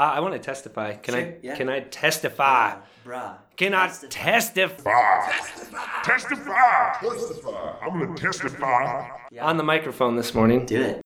[0.00, 0.94] Uh, I want to testify.
[0.94, 1.34] Can Sure, I?
[1.42, 1.56] yeah.
[1.56, 2.76] Can I testify?
[3.04, 3.36] Bruh.
[3.58, 4.08] Can I Testify.
[4.08, 5.30] testify?
[6.02, 6.92] Testify.
[7.02, 7.74] Testify.
[7.82, 9.10] I'm gonna testify.
[9.42, 10.64] On the microphone this morning.
[10.64, 11.02] Do it.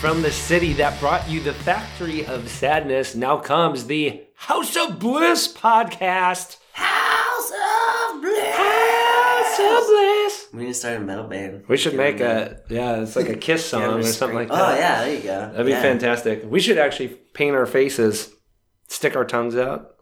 [0.00, 4.98] From the city that brought you the factory of sadness, now comes the House of
[5.00, 6.56] Bliss podcast.
[6.72, 8.54] House of Bliss.
[8.56, 10.46] House of Bliss.
[10.52, 11.64] We need to start a metal band.
[11.68, 14.48] We should Get make on a yeah, it's like a kiss song or something like
[14.50, 14.74] oh, that.
[14.76, 15.50] Oh yeah, there you go.
[15.50, 15.82] That'd be Yeah.
[15.82, 16.42] fantastic.
[16.44, 18.32] We should actually paint our faces,
[18.86, 19.96] stick our tongues out.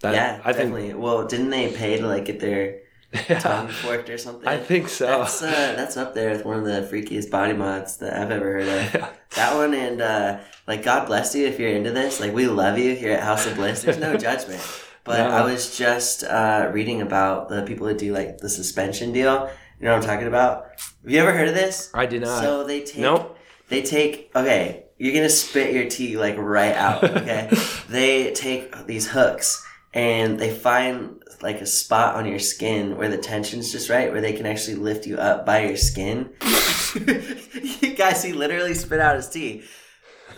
[0.00, 0.72] That, Yeah, I think.
[0.72, 0.94] definitely.
[0.94, 2.80] Well, didn't they pay to like get their
[3.12, 4.48] tongue forked or something?
[4.48, 5.06] I think so.
[5.06, 8.52] That's uh, that's up there with one of the freakiest body mods that I've ever
[8.62, 9.08] heard of.
[9.34, 12.20] That one and uh, like God bless you if you're into this.
[12.20, 13.82] Like we love you here at House of Bliss.
[13.82, 14.60] There's no judgment.
[15.04, 15.30] But No.
[15.34, 19.48] I was just uh, reading about the people that do like the suspension deal.
[19.80, 20.66] You know what I'm talking about?
[21.02, 21.90] Have you ever heard of this?
[21.94, 22.42] I did not.
[22.42, 23.38] So they take Nope.
[23.70, 27.48] they take okay, you're gonna spit your tea like right out, okay?
[27.88, 33.18] they take these hooks and they find like a spot on your skin where the
[33.18, 36.30] tension's just right, where they can actually lift you up by your skin.
[36.94, 39.64] you guys, he literally spit out his tea.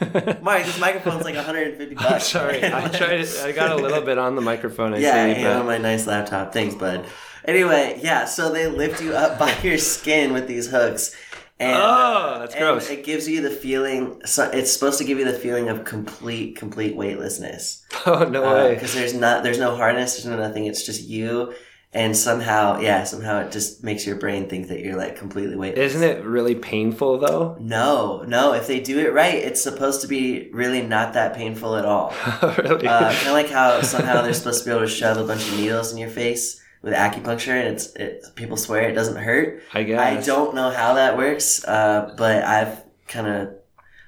[0.42, 2.08] Mark, this microphone's like 150 bucks.
[2.08, 2.64] I'm sorry.
[2.64, 3.26] I tried.
[3.42, 4.94] I got a little bit on the microphone.
[4.94, 6.52] I Yeah, see, and on my nice laptop.
[6.52, 7.04] Thanks, bud.
[7.44, 11.14] Anyway, yeah, so they lift you up by your skin with these hooks.
[11.60, 12.90] And, Oh, that's and gross.
[12.90, 14.20] It gives you the feeling.
[14.24, 17.84] So it's supposed to give you the feeling of complete, complete weightlessness.
[18.06, 18.74] oh no way.
[18.74, 20.66] Because there's not, there's no harness, there's no nothing.
[20.66, 21.54] It's just you,
[21.92, 25.94] and somehow, yeah, somehow it just makes your brain think that you're like completely weightless.
[25.94, 27.56] Isn't it really painful though?
[27.60, 28.52] No, no.
[28.52, 32.12] If they do it right, it's supposed to be really not that painful at all.
[32.58, 32.88] really?
[32.88, 35.48] Uh, kind of like how somehow they're supposed to be able to shove a bunch
[35.48, 38.22] of needles in your face with acupuncture, and it's it.
[38.36, 39.62] People swear it doesn't hurt.
[39.72, 39.98] I guess.
[39.98, 43.54] I don't know how that works, uh, but I've kind of.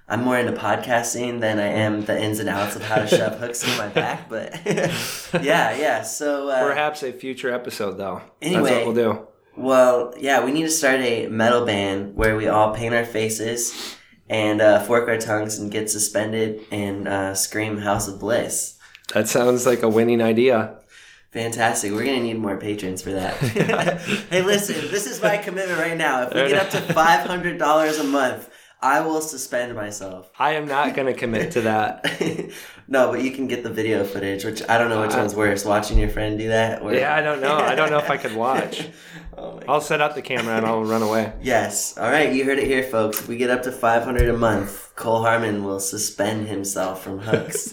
[0.09, 3.38] I'm more into podcasting than I am the ins and outs of how to shove
[3.41, 4.28] hooks in my back.
[4.28, 4.54] But
[5.42, 6.03] yeah, yeah.
[6.03, 8.22] So uh, Perhaps a future episode though.
[8.41, 8.70] Anyway.
[8.70, 9.26] That's what we'll do.
[9.56, 13.97] well, yeah, we need to start a metal band where we all paint our faces
[14.28, 18.78] and uh, fork our tongues and get suspended and uh, scream "House of Bliss."
[19.12, 20.78] That sounds like a winning idea.
[21.32, 21.92] Fantastic.
[21.92, 23.37] We're going to need more patrons for that.
[24.31, 26.22] hey, listen, this is my commitment right now.
[26.22, 28.50] If we get up to $500 a month,
[28.81, 30.31] I will suspend myself.
[30.38, 32.04] I am not going to commit to that.
[32.88, 35.34] no, but you can get the video footage, which I don't know which uh, one's
[35.34, 37.56] worse, watching your friend do that or Yeah, I don't know.
[37.56, 38.88] I don't know if I could watch.
[39.37, 41.32] oh I'll set up the camera and I'll run away.
[41.41, 41.97] Yes.
[41.97, 43.20] All right, you heard it here, folks.
[43.20, 47.72] If we get up to 500 a month, Cole Harmon will suspend himself from hooks.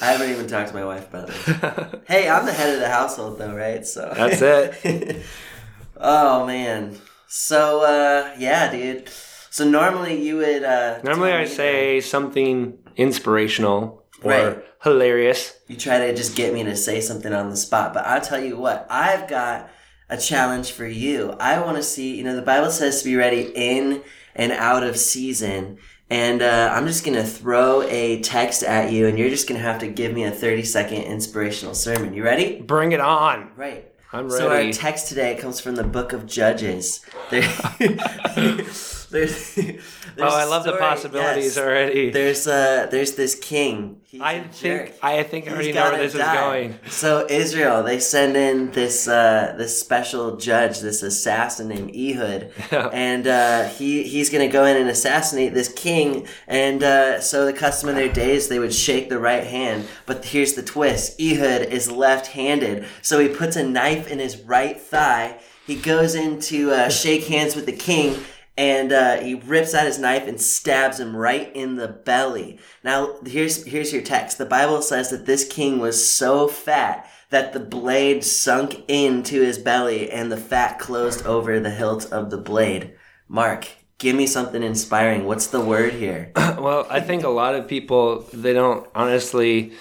[0.00, 2.00] I haven't even talked to my wife about this.
[2.08, 3.86] Hey, I'm the head of the household, though, right?
[3.86, 5.22] So That's it.
[5.96, 6.96] oh man.
[7.28, 9.08] So uh, yeah, dude.
[9.50, 10.62] So normally you would.
[10.64, 14.64] Uh, Normally I say something inspirational or Right.
[14.82, 15.54] hilarious.
[15.66, 18.42] You try to just get me to say something on the spot, but I'll tell
[18.42, 18.86] you what.
[18.90, 19.68] I've got
[20.08, 21.34] a challenge for you.
[21.40, 22.16] I want to see.
[22.16, 24.02] You know, the Bible says to be ready in
[24.34, 25.78] and out of season.
[26.10, 29.78] And uh, I'm just gonna throw a text at you, and you're just gonna have
[29.80, 32.14] to give me a 30 second inspirational sermon.
[32.14, 32.60] You ready?
[32.60, 33.50] Bring it on.
[33.56, 33.86] Right.
[34.12, 34.36] I'm ready.
[34.36, 37.00] So our text today comes from the book of Judges.
[39.10, 39.82] There, there's, there's
[40.18, 41.58] oh, I love the possibilities yes.
[41.58, 42.10] already.
[42.10, 44.00] There's uh, there's this king.
[44.04, 44.92] He's I think jerk.
[45.02, 46.78] I think I already know where this is going.
[46.88, 52.52] So Israel, they send in this uh, this special judge, this assassin named Ehud,
[52.92, 56.28] and uh, he he's gonna go in and assassinate this king.
[56.46, 59.88] And uh, so the custom of their days, they would shake the right hand.
[60.06, 64.80] But here's the twist: Ehud is left-handed, so he puts a knife in his right
[64.80, 65.38] thigh.
[65.66, 68.24] He goes in to uh, shake hands with the king
[68.60, 72.58] and uh, he rips out his knife and stabs him right in the belly.
[72.84, 74.36] Now, here's here's your text.
[74.36, 79.56] The Bible says that this king was so fat that the blade sunk into his
[79.56, 82.92] belly and the fat closed over the hilt of the blade.
[83.28, 83.66] Mark,
[83.96, 85.24] give me something inspiring.
[85.24, 86.30] What's the word here?
[86.36, 89.72] well, I think a lot of people they don't honestly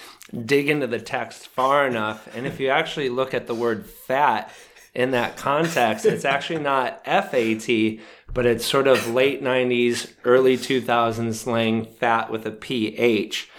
[0.46, 2.34] dig into the text far enough.
[2.34, 4.54] And if you actually look at the word fat
[4.94, 8.00] in that context, it's actually not F A T,
[8.34, 13.50] but it's sort of late 90s, early 2000s slang fat with a a P H.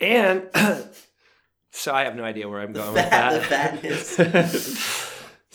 [0.00, 0.48] And
[1.70, 3.76] so I have no idea where I'm going with Fat, the that.
[3.98, 5.08] fatness.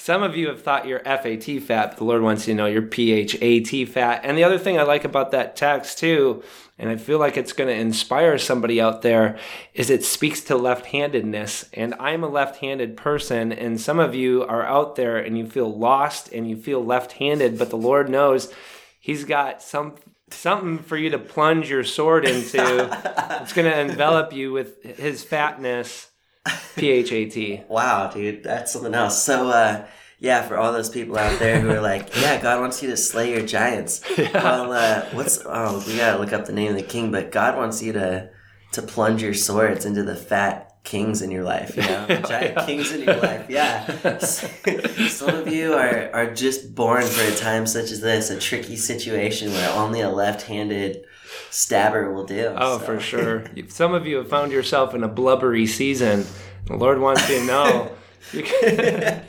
[0.07, 2.65] Some of you have thought you're FAT fat, but the Lord wants you to know
[2.65, 4.21] you're PHAT fat.
[4.24, 6.44] And the other thing I like about that text too,
[6.80, 9.38] and I feel like it's going to inspire somebody out there,
[9.74, 11.65] is it speaks to left handedness.
[11.74, 15.45] And I'm a left handed person, and some of you are out there and you
[15.45, 18.53] feel lost and you feel left handed, but the Lord knows
[19.01, 19.95] He's got some
[20.30, 22.62] something for you to plunge your sword into.
[23.42, 26.12] it's going to envelop you with His fatness.
[26.50, 27.70] PHAT.
[27.70, 29.22] Wow, dude, that's something else.
[29.22, 29.88] So, uh,
[30.20, 32.98] yeah, for all those people out there who are like, yeah, God wants you to
[32.98, 34.02] slay your giants.
[34.34, 37.56] Well, uh, what's oh, we gotta look up the name of the king, but God
[37.56, 38.30] wants you to
[38.74, 41.76] to plunge your swords into the fat kings in your life.
[41.76, 43.50] You know, giant kings in your life.
[43.50, 44.18] Yeah.
[44.20, 48.76] Some of you are are just born for a time such as this, a tricky
[48.76, 51.06] situation where only a left-handed
[51.50, 52.54] stabber will do.
[52.57, 52.86] Oh, so.
[52.86, 53.45] for sure.
[53.69, 56.25] Some of you have found yourself in a blubbery season.
[56.66, 57.92] The Lord wants you to know.
[58.34, 59.24] You can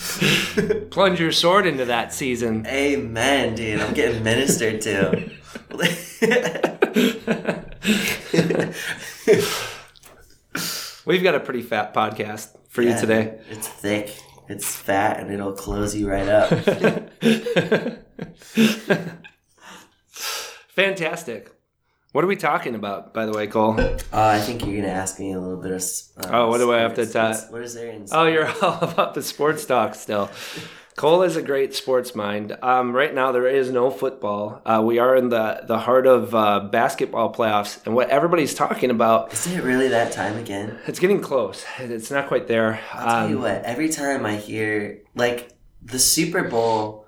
[0.92, 2.68] plunge your sword into that season.
[2.68, 3.82] Amen, dude.
[3.82, 5.32] I'm getting ministered to.
[11.06, 13.40] We've got a pretty fat podcast for you today.
[13.50, 14.16] It's thick,
[14.48, 16.50] it's fat, and it'll close you right up.
[20.76, 21.52] Fantastic.
[22.14, 23.80] What are we talking about, by the way, Cole?
[23.80, 25.84] Uh, I think you're gonna ask me a little bit of.
[26.18, 27.52] Uh, Oh, what do I have to talk?
[27.52, 28.08] What is there in?
[28.12, 30.30] Oh, you're all about the sports talk still.
[30.96, 32.56] Cole is a great sports mind.
[32.62, 34.62] Um, right now, there is no football.
[34.64, 38.92] Uh, we are in the, the heart of uh, basketball playoffs, and what everybody's talking
[38.92, 40.78] about, Is it really that time again?
[40.88, 41.66] it's getting close.
[41.80, 42.80] It's not quite there.
[42.94, 43.64] I'll tell you Um, what.
[43.64, 45.50] Every time I hear like
[45.84, 47.03] the Super Bowl,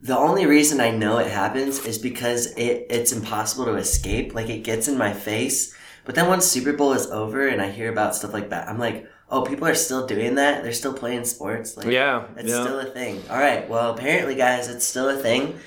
[0.00, 4.34] the only reason I know it happens is because it it's impossible to escape.
[4.34, 5.74] Like it gets in my face.
[6.04, 8.78] But then once Super Bowl is over and I hear about stuff like that, I'm
[8.78, 10.62] like, oh, people are still doing that.
[10.62, 11.76] They're still playing sports.
[11.76, 12.62] Like, yeah, It's yeah.
[12.62, 13.20] still a thing.
[13.28, 13.68] All right.
[13.68, 15.58] Well, apparently, guys, it's still a thing.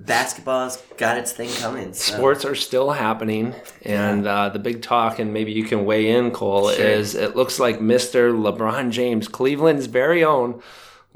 [0.00, 1.92] Basketball's got its thing coming.
[1.92, 2.14] So.
[2.16, 3.54] Sports are still happening,
[3.84, 6.84] and uh, the big talk, and maybe you can weigh in, Cole, Sure.
[6.86, 8.32] is it looks like Mr.
[8.32, 10.62] LeBron James, Cleveland's very own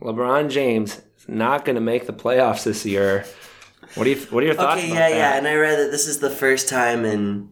[0.00, 3.24] LeBron James, not going to make the playoffs this year.
[3.94, 4.16] What do you?
[4.30, 5.16] What are your thoughts Okay, yeah, that?
[5.16, 5.36] yeah.
[5.36, 7.51] And I read that this is the first time in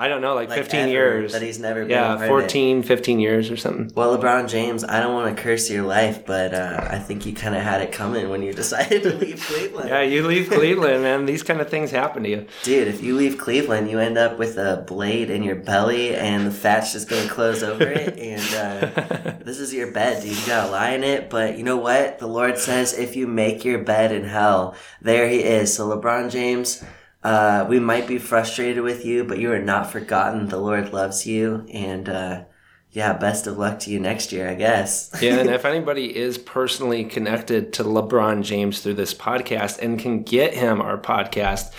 [0.00, 1.32] I don't know, like, like 15 ever years.
[1.34, 2.28] that he's never been yeah, part of it.
[2.28, 3.92] 14, 15 years or something.
[3.94, 7.34] Well, LeBron James, I don't want to curse your life, but uh, I think you
[7.34, 9.90] kind of had it coming when you decided to leave Cleveland.
[9.90, 11.26] Yeah, you leave Cleveland, man.
[11.26, 12.46] These kind of things happen to you.
[12.62, 16.46] Dude, if you leave Cleveland, you end up with a blade in your belly and
[16.46, 18.18] the fat's just going to close over it.
[18.30, 20.36] And uh, this is your bed, dude.
[20.36, 21.30] You got to lie in it.
[21.30, 22.18] But you know what?
[22.18, 25.74] The Lord says if you make your bed in hell, there he is.
[25.74, 26.84] So, LeBron James,
[27.22, 30.48] uh, we might be frustrated with you, but you are not forgotten.
[30.48, 31.66] The Lord loves you.
[31.72, 32.44] And uh,
[32.92, 35.14] yeah, best of luck to you next year, I guess.
[35.20, 40.22] yeah, and if anybody is personally connected to LeBron James through this podcast and can
[40.22, 41.72] get him our podcast,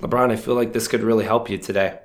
[0.00, 1.98] LeBron, I feel like this could really help you today.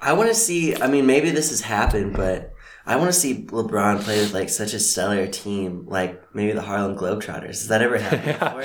[0.00, 0.76] I want to see.
[0.76, 2.52] I mean, maybe this has happened, but
[2.84, 6.62] I want to see LeBron play with like such a stellar team, like maybe the
[6.62, 7.46] Harlem Globetrotters.
[7.46, 8.64] Has that ever happened before?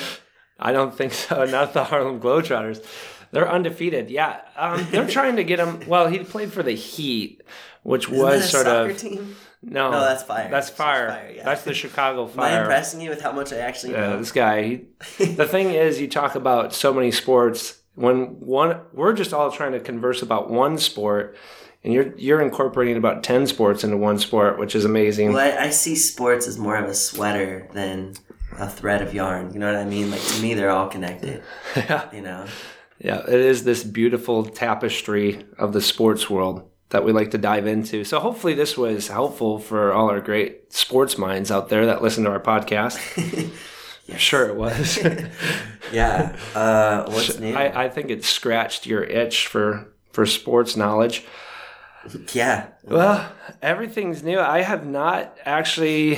[0.62, 1.46] I don't think so.
[1.58, 2.86] Not the Harlem Globetrotters.
[3.32, 4.10] They're undefeated.
[4.10, 5.82] Yeah, um, they're trying to get him.
[5.88, 7.42] Well, he played for the Heat,
[7.84, 9.36] which Isn't that was a sort of team?
[9.64, 9.90] no.
[9.92, 10.50] No, that's fire.
[10.50, 11.10] That's That's fire.
[11.10, 11.44] fire, yeah.
[11.46, 12.62] That's the Chicago Am I Fire.
[12.64, 14.18] impressing you with how much I actually Yeah, know?
[14.20, 14.64] this guy.
[15.18, 17.80] He, the thing is, you talk about so many sports.
[17.96, 21.36] When one, we're just all trying to converse about one sport,
[21.84, 25.34] and you're you're incorporating about ten sports into one sport, which is amazing.
[25.34, 28.16] Well, I, I see sports as more of a sweater than
[28.58, 29.54] a thread of yarn.
[29.54, 30.12] You know what I mean?
[30.12, 31.44] Like to me, they're all connected.
[32.14, 32.46] You know.
[33.00, 37.66] Yeah, it is this beautiful tapestry of the sports world that we like to dive
[37.66, 38.04] into.
[38.04, 42.26] So hopefully this was helpful for all our great sports minds out there that listen
[42.26, 43.00] to our podcast.
[44.12, 45.00] I'm sure it was.
[45.92, 46.38] Yeah.
[46.56, 47.54] Uh, what's new?
[47.54, 51.26] I, I think it scratched your itch for for sports knowledge.
[52.32, 52.68] yeah.
[52.84, 53.30] Well,
[53.62, 54.40] everything's new.
[54.40, 56.18] I have not actually.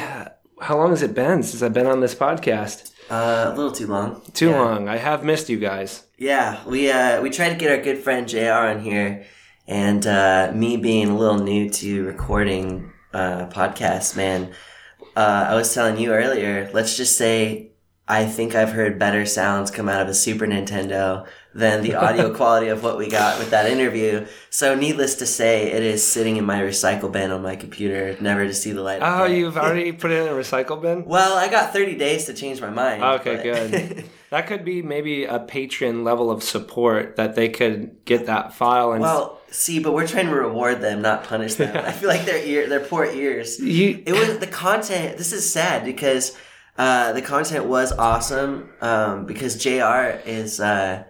[0.64, 2.92] How long has it been since I've been on this podcast?
[3.10, 4.22] Uh, a little too long.
[4.34, 4.62] Too Yeah.
[4.62, 4.88] long.
[4.88, 6.04] I have missed you guys.
[6.18, 8.54] Yeah, we uh, we tried to get our good friend Jr.
[8.72, 9.26] on here,
[9.68, 14.54] and uh, me being a little new to recording uh, podcasts, man.
[15.18, 16.70] Uh, I was telling you earlier.
[16.74, 17.73] Let's just say
[18.08, 22.34] I think I've heard better sounds come out of a Super Nintendo than the audio
[22.36, 24.26] quality of what we got with that interview.
[24.50, 28.46] So, needless to say, it is sitting in my recycle bin on my computer, never
[28.46, 29.00] to see the light.
[29.02, 29.40] Oh, day.
[29.40, 31.06] you've already put it in a recycle bin?
[31.06, 33.04] Well, I got 30 days to change my mind.
[33.04, 34.06] Okay, good.
[34.34, 38.94] That could be maybe a Patreon level of support that they could get that file
[38.94, 41.78] and well, see, but we're trying to reward them, not punish them.
[41.78, 43.60] I feel like their ear, their poor ears.
[43.60, 45.20] you It was the content.
[45.20, 46.36] This is sad because
[46.78, 48.70] uh, the content was awesome.
[48.82, 50.20] Um, because Jr.
[50.26, 51.04] is uh,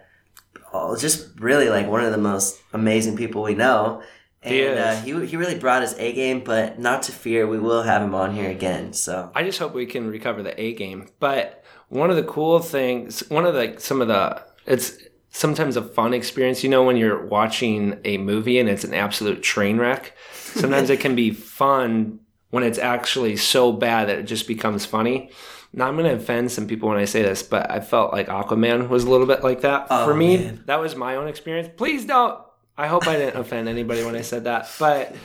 [0.98, 4.02] just really like one of the most amazing people we know.
[4.42, 4.66] And He.
[4.66, 8.02] Uh, he he really brought his A game, but not to fear, we will have
[8.02, 8.92] him on here again.
[8.92, 11.08] So I just hope we can recover the A game.
[11.18, 14.98] But one of the cool things, one of the some of the it's
[15.30, 16.62] sometimes a fun experience.
[16.62, 20.12] You know, when you're watching a movie and it's an absolute train wreck.
[20.54, 22.20] Sometimes it can be fun
[22.54, 25.30] when it's actually so bad that it just becomes funny.
[25.72, 28.88] Now I'm to offend some people when I say this, but I felt like Aquaman
[28.88, 30.36] was a little bit like that Oh, for me.
[30.36, 30.62] man.
[30.66, 31.68] That was my own experience.
[31.76, 32.38] Please don't.
[32.78, 35.16] I hope I didn't offend anybody when I said that, but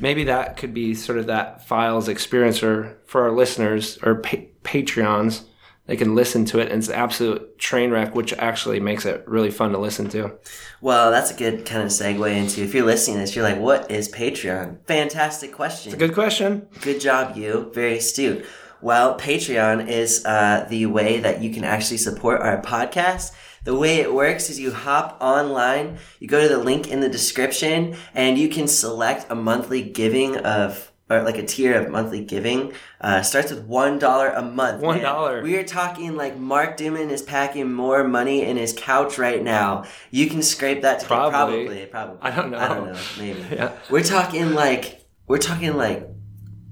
[0.00, 4.48] maybe that could be sort of that files experience or for our listeners or pa-
[4.64, 5.42] patreons
[5.86, 9.24] they can listen to it and it's an absolute train wreck which actually makes it
[9.26, 10.38] really fun to listen to
[10.80, 13.58] Well, that's a good kind of segue into if you're listening to this, you're like,
[13.58, 14.86] what is Patreon?
[14.86, 15.92] Fantastic question.
[15.92, 17.70] It's a good question Good job, you.
[17.74, 18.44] Very astute.
[18.82, 23.32] Well, Patreon is uh, the way that you can actually support our podcast.
[23.62, 27.10] The way it works is you hop online, you go to the link in the
[27.10, 32.24] description, and you can select a monthly giving of, or like a tier of monthly
[32.24, 32.72] giving.
[33.00, 34.80] Uh, starts with one dollar a month.
[34.80, 35.00] One
[35.42, 39.84] We are talking like Mark Dimon is packing more money in his couch right now.
[40.10, 41.64] You can scrape that to Probably.
[41.66, 42.18] probably, probably.
[42.22, 42.58] I don't know.
[42.58, 43.00] I don't know.
[43.18, 43.40] Maybe.
[43.50, 43.72] Yeah.
[43.90, 46.06] We're talking like we're talking like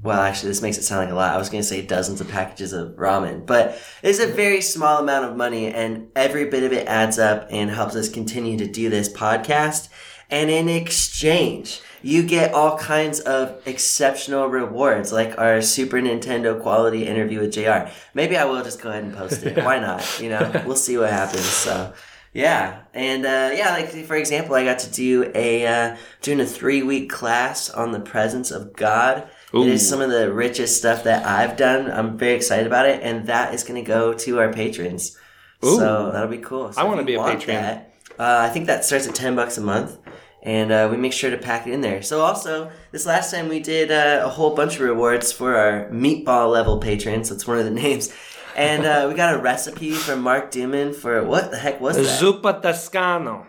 [0.00, 1.34] well, actually, this makes it sound like a lot.
[1.34, 5.00] I was going to say dozens of packages of ramen, but it's a very small
[5.00, 8.66] amount of money, and every bit of it adds up and helps us continue to
[8.66, 9.88] do this podcast.
[10.30, 17.06] And in exchange, you get all kinds of exceptional rewards, like our Super Nintendo quality
[17.06, 17.90] interview with JR.
[18.14, 19.62] Maybe I will just go ahead and post it.
[19.64, 20.20] Why not?
[20.20, 21.44] You know, we'll see what happens.
[21.44, 21.92] So.
[22.34, 26.46] Yeah, and uh, yeah, like for example, I got to do a uh, doing a
[26.46, 29.28] three week class on the presence of God.
[29.52, 31.90] It is some of the richest stuff that I've done.
[31.90, 35.16] I'm very excited about it, and that is going to go to our patrons.
[35.62, 36.72] So that'll be cool.
[36.72, 37.56] So I wanna be a patron.
[37.56, 39.96] that, uh, I think that starts at ten bucks a month,
[40.42, 42.02] and uh, we make sure to pack it in there.
[42.02, 45.88] So also, this last time we did uh, a whole bunch of rewards for our
[45.90, 47.28] meatball level patrons.
[47.30, 48.12] That's one of the names.
[48.56, 52.20] And uh, we got a recipe from Mark Dimon for what the heck was that?
[52.20, 53.46] zuppa toscano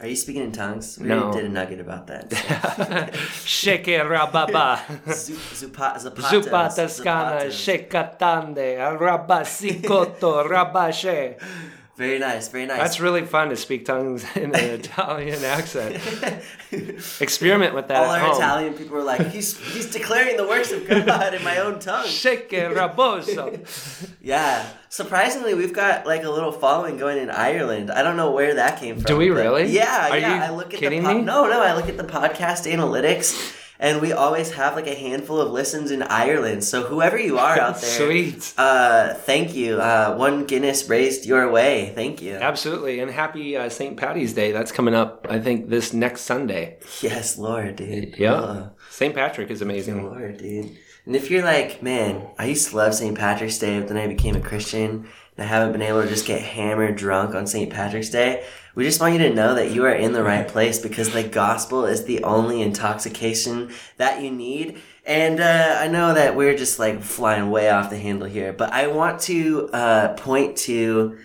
[0.00, 0.98] Are you speaking in tongues?
[0.98, 1.32] We No.
[1.32, 3.14] did a nugget about that.
[3.44, 11.36] shake rababa zupa- zuppa toscana shekatande rabasicoto rabashe
[12.02, 12.78] Very nice, very nice.
[12.78, 15.96] that's really fun to speak tongues in an Italian accent
[17.20, 18.36] experiment with that All our home.
[18.36, 22.06] Italian people were like, he's, he's declaring the works of God in my own tongue.
[22.06, 23.58] Shake raboso.
[24.20, 24.66] Yeah.
[24.88, 27.90] Surprisingly, we've got like a little following going in Ireland.
[27.90, 29.04] I don't know where that came from.
[29.04, 29.66] Do we really?
[29.66, 30.36] Yeah, Are yeah.
[30.36, 31.22] you I look at kidding the po- me?
[31.22, 35.40] No, no, I look at the podcast analytics and we always have like a handful
[35.40, 36.62] of listens in Ireland.
[36.64, 38.54] So whoever you are out there, Sweet.
[38.56, 39.78] uh, thank you.
[39.80, 41.92] Uh, one Guinness raised your way.
[41.94, 42.34] Thank you.
[42.36, 43.00] Absolutely.
[43.00, 43.96] And happy uh, St.
[43.96, 44.52] Patty's Day.
[44.52, 46.78] That's coming up, I think, this next Sunday.
[47.02, 48.16] Yes, Lord, dude.
[48.16, 48.34] Yeah.
[48.34, 48.70] Oh.
[48.90, 49.14] St.
[49.14, 50.04] Patrick is amazing.
[50.06, 50.78] Lord, dude.
[51.04, 53.18] And if you're like, man, I used to love St.
[53.18, 55.08] Patrick's Day, but then I became a Christian,
[55.38, 57.70] I haven't been able to just get hammered drunk on St.
[57.70, 60.78] Patrick's Day, we just want you to know that you are in the right place
[60.78, 64.80] because the gospel is the only intoxication that you need.
[65.04, 68.72] And uh, I know that we're just like flying way off the handle here, but
[68.72, 71.18] I want to uh, point to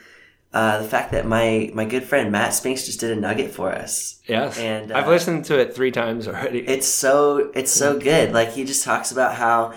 [0.51, 3.71] uh, the fact that my, my good friend Matt Spinks just did a nugget for
[3.71, 4.21] us.
[4.27, 4.57] Yes.
[4.59, 6.67] And, I've uh, listened to it three times already.
[6.67, 8.33] It's so it's so good.
[8.33, 9.73] Like he just talks about how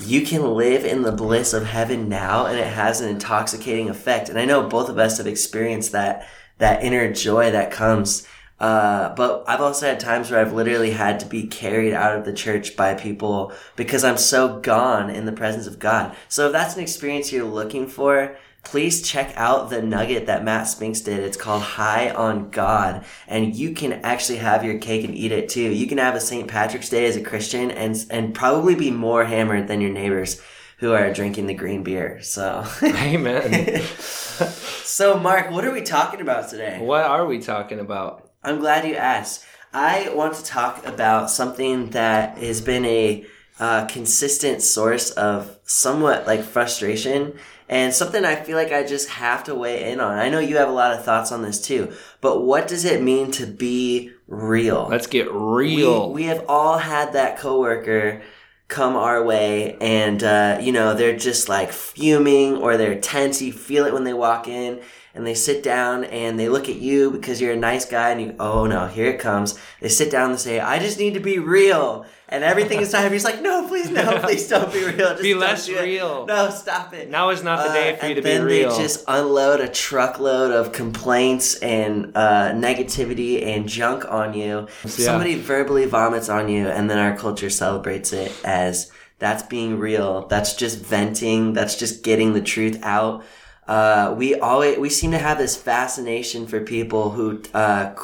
[0.00, 4.28] you can live in the bliss of heaven now and it has an intoxicating effect.
[4.28, 6.28] And I know both of us have experienced that
[6.58, 8.26] that inner joy that comes.
[8.60, 12.24] Uh, but I've also had times where I've literally had to be carried out of
[12.24, 16.16] the church by people because I'm so gone in the presence of God.
[16.28, 20.68] So if that's an experience you're looking for, please check out the nugget that Matt
[20.68, 21.20] Spinks did.
[21.20, 25.48] It's called High on God, and you can actually have your cake and eat it
[25.48, 25.62] too.
[25.62, 26.48] You can have a St.
[26.48, 30.40] Patrick's Day as a Christian and and probably be more hammered than your neighbors
[30.78, 32.20] who are drinking the green beer.
[32.22, 33.82] So, Amen.
[33.82, 36.78] so Mark, what are we talking about today?
[36.80, 38.30] what are we talking about?
[38.42, 39.44] I'm glad you asked.
[39.72, 43.26] I want to talk about something that has been a
[43.58, 47.36] uh, consistent source of somewhat like frustration
[47.68, 50.18] and something I feel like I just have to weigh in on.
[50.18, 53.02] I know you have a lot of thoughts on this too, but what does it
[53.02, 54.88] mean to be real?
[54.88, 56.08] Let's get real.
[56.08, 58.22] We, we have all had that coworker
[58.68, 63.40] come our way and, uh, you know, they're just like fuming or they're tense.
[63.40, 64.80] You feel it when they walk in
[65.14, 68.20] and they sit down and they look at you because you're a nice guy and
[68.20, 69.58] you, oh no, here it comes.
[69.80, 72.06] They sit down and say, I just need to be real.
[72.30, 73.10] And everything is time.
[73.10, 74.96] He's like, no, please, no, please don't be real.
[75.10, 76.26] Just Be less do real.
[76.26, 77.08] No, stop it.
[77.08, 78.70] now is not the day for you Uh, to and be then real.
[78.70, 84.66] they just unload a truckload of complaints and uh, negativity and junk on you.
[84.84, 90.26] Somebody verbally vomits on you, and then our culture celebrates it as that's being real.
[90.28, 91.54] That's just venting.
[91.54, 93.24] That's just getting the truth out.
[93.66, 97.94] Uh, we always we seem to have this fascination for people who uh,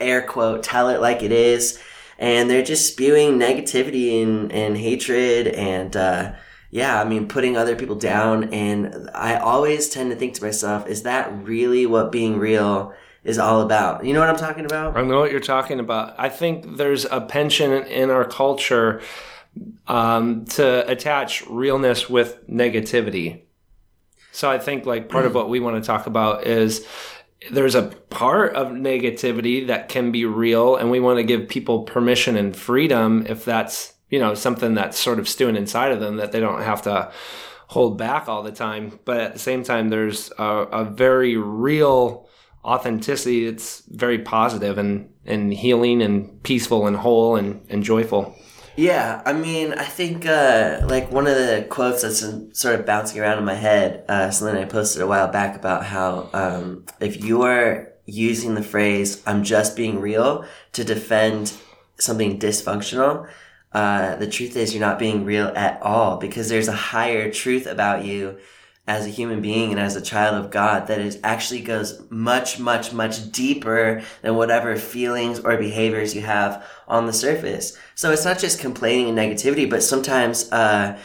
[0.00, 1.78] air quote tell it like it is,
[2.18, 5.96] and they're just spewing negativity and, and hatred and.
[5.96, 6.32] Uh,
[6.70, 8.52] yeah, I mean, putting other people down.
[8.52, 12.92] And I always tend to think to myself, is that really what being real
[13.24, 14.04] is all about?
[14.04, 14.96] You know what I'm talking about?
[14.96, 16.14] I know what you're talking about.
[16.18, 19.00] I think there's a penchant in our culture
[19.86, 23.42] um, to attach realness with negativity.
[24.32, 26.86] So I think like part of what we want to talk about is
[27.50, 31.84] there's a part of negativity that can be real, and we want to give people
[31.84, 36.16] permission and freedom if that's you know something that's sort of stewing inside of them
[36.16, 37.12] that they don't have to
[37.68, 38.98] hold back all the time.
[39.04, 42.28] But at the same time, there's a, a very real
[42.64, 48.34] authenticity that's very positive and, and healing and peaceful and whole and, and joyful.
[48.78, 52.20] Yeah, I mean, I think uh, like one of the quotes that's
[52.56, 55.84] sort of bouncing around in my head, uh, something I posted a while back about
[55.84, 60.44] how um, if you are using the phrase "I'm just being real"
[60.74, 61.54] to defend
[61.98, 63.28] something dysfunctional,
[63.72, 67.66] uh, the truth is you're not being real at all because there's a higher truth
[67.66, 68.38] about you
[68.88, 72.58] as a human being and as a child of God that is actually goes much,
[72.58, 77.76] much, much deeper than whatever feelings or behaviors you have on the surface.
[77.94, 80.98] So it's not just complaining and negativity, but sometimes, uh,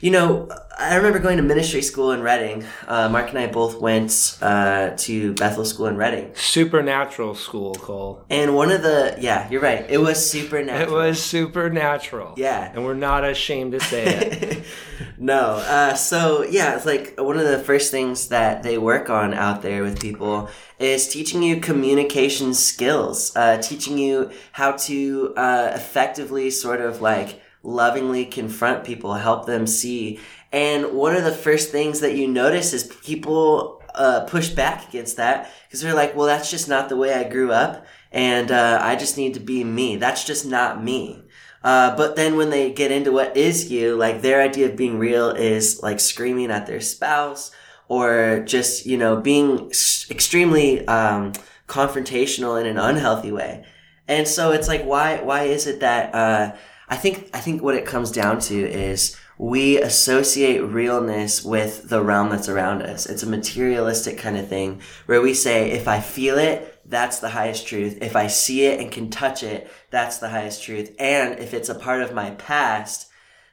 [0.00, 0.48] you know,
[0.78, 2.64] I remember going to ministry school in Redding.
[2.86, 6.34] Uh, Mark and I both went uh, to Bethel School in Redding.
[6.34, 8.24] Supernatural school, Cole.
[8.28, 9.86] And one of the, yeah, you're right.
[9.88, 11.00] It was supernatural.
[11.00, 12.34] It was supernatural.
[12.36, 12.70] Yeah.
[12.74, 14.64] And we're not ashamed to say it.
[15.18, 15.56] no.
[15.56, 19.62] Uh, so yeah, it's like one of the first things that they work on out
[19.62, 26.50] there with people is teaching you communication skills, uh, teaching you how to uh, effectively
[26.50, 30.20] sort of like lovingly confront people, help them see.
[30.52, 35.16] And one of the first things that you notice is people uh, push back against
[35.16, 37.84] that because they're like, well, that's just not the way I grew up.
[38.12, 39.96] And uh, I just need to be me.
[39.96, 41.22] That's just not me.
[41.64, 44.98] Uh, but then when they get into what is you, like their idea of being
[44.98, 47.50] real is like screaming at their spouse
[47.88, 49.68] or just, you know, being
[50.10, 51.32] extremely um,
[51.66, 53.64] confrontational in an unhealthy way.
[54.06, 56.54] And so it's like, why, why is it that, uh,
[56.88, 62.02] I think, I think what it comes down to is we associate realness with the
[62.02, 63.06] realm that's around us.
[63.06, 67.30] It's a materialistic kind of thing where we say, if I feel it, that's the
[67.30, 67.98] highest truth.
[68.00, 70.94] If I see it and can touch it, that's the highest truth.
[70.98, 73.10] And if it's a part of my past,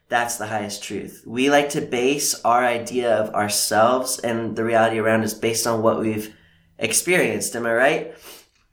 [0.10, 1.24] that's the highest truth.
[1.26, 5.82] We like to base our idea of ourselves and the reality around us based on
[5.82, 6.36] what we've
[6.78, 7.56] experienced.
[7.56, 8.16] Am I right?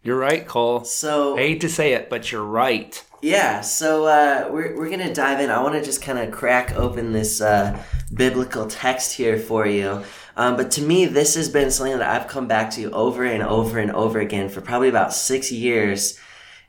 [0.03, 0.85] You're right, Cole.
[0.85, 3.03] So I hate to say it, but you're right.
[3.21, 5.51] yeah, so uh, we're, we're going to dive in.
[5.51, 7.83] I want to just kind of crack open this uh,
[8.15, 10.03] biblical text here for you.
[10.37, 13.43] Um, but to me, this has been something that I've come back to over and
[13.43, 16.19] over and over again for probably about six years.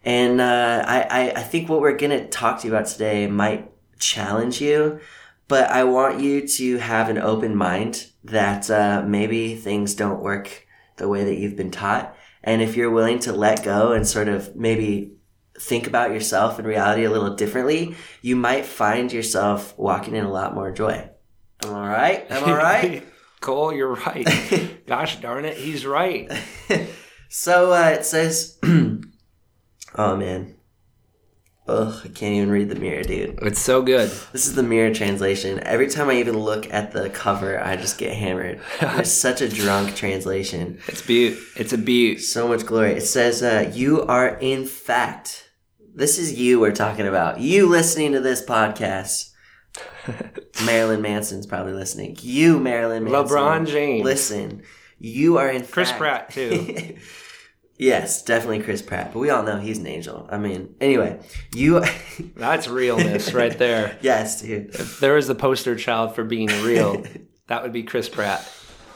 [0.04, 3.28] And uh, I, I, I think what we're going to talk to you about today
[3.28, 5.00] might challenge you,
[5.48, 10.68] but I want you to have an open mind that uh, maybe things don't work
[10.98, 12.14] the way that you've been taught.
[12.44, 15.14] And if you're willing to let go and sort of maybe
[15.60, 20.32] think about yourself and reality a little differently, you might find yourself walking in a
[20.32, 21.10] lot more joy.
[21.64, 22.32] Am I right?
[22.32, 23.08] Am I right?
[23.42, 24.28] Cole, you're right.
[24.88, 26.32] Gosh darn it, he's right.
[27.30, 30.56] so uh, it says, oh man.
[31.68, 33.38] Ugh, I can't even read the mirror, dude.
[33.44, 34.10] It's so good.
[34.34, 35.60] This is the mirror translation.
[35.60, 38.60] Every time I even look at the cover, I just get hammered.
[38.82, 40.80] It's such a drunk translation.
[40.88, 41.38] It's beaut.
[41.56, 42.22] It's a beaut.
[42.22, 42.94] So much glory.
[42.94, 45.52] It says, uh, You are in fact,
[45.94, 47.40] this is you we're talking about.
[47.40, 49.32] You listening to this podcast.
[50.66, 52.18] Marilyn Manson's probably listening.
[52.22, 53.38] You, Marilyn Manson.
[53.38, 54.04] LeBron James.
[54.04, 54.64] Listen.
[54.98, 56.00] You are in Chris fact.
[56.00, 56.98] Pratt too.
[57.82, 59.12] Yes, definitely Chris Pratt.
[59.12, 60.28] But we all know he's an angel.
[60.30, 61.20] I mean, anyway,
[61.52, 61.84] you.
[62.36, 63.98] That's realness right there.
[64.02, 64.76] yes, dude.
[64.76, 67.04] If there is the poster child for being real,
[67.48, 68.42] that would be Chris Pratt.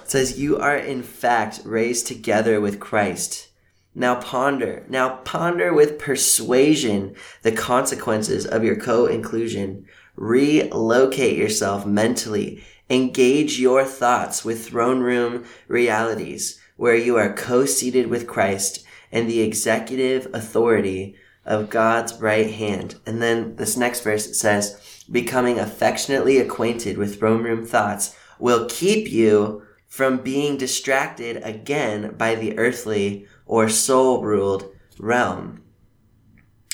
[0.04, 3.48] It says, You are in fact raised together with Christ.
[3.96, 9.88] Now ponder, now ponder with persuasion the consequences of your co inclusion.
[10.16, 12.64] Relocate yourself mentally.
[12.88, 19.30] Engage your thoughts with throne room realities where you are co seated with Christ and
[19.30, 22.96] the executive authority of God's right hand.
[23.06, 29.12] And then this next verse says, Becoming affectionately acquainted with throne room thoughts will keep
[29.12, 35.62] you from being distracted again by the earthly or soul ruled realm.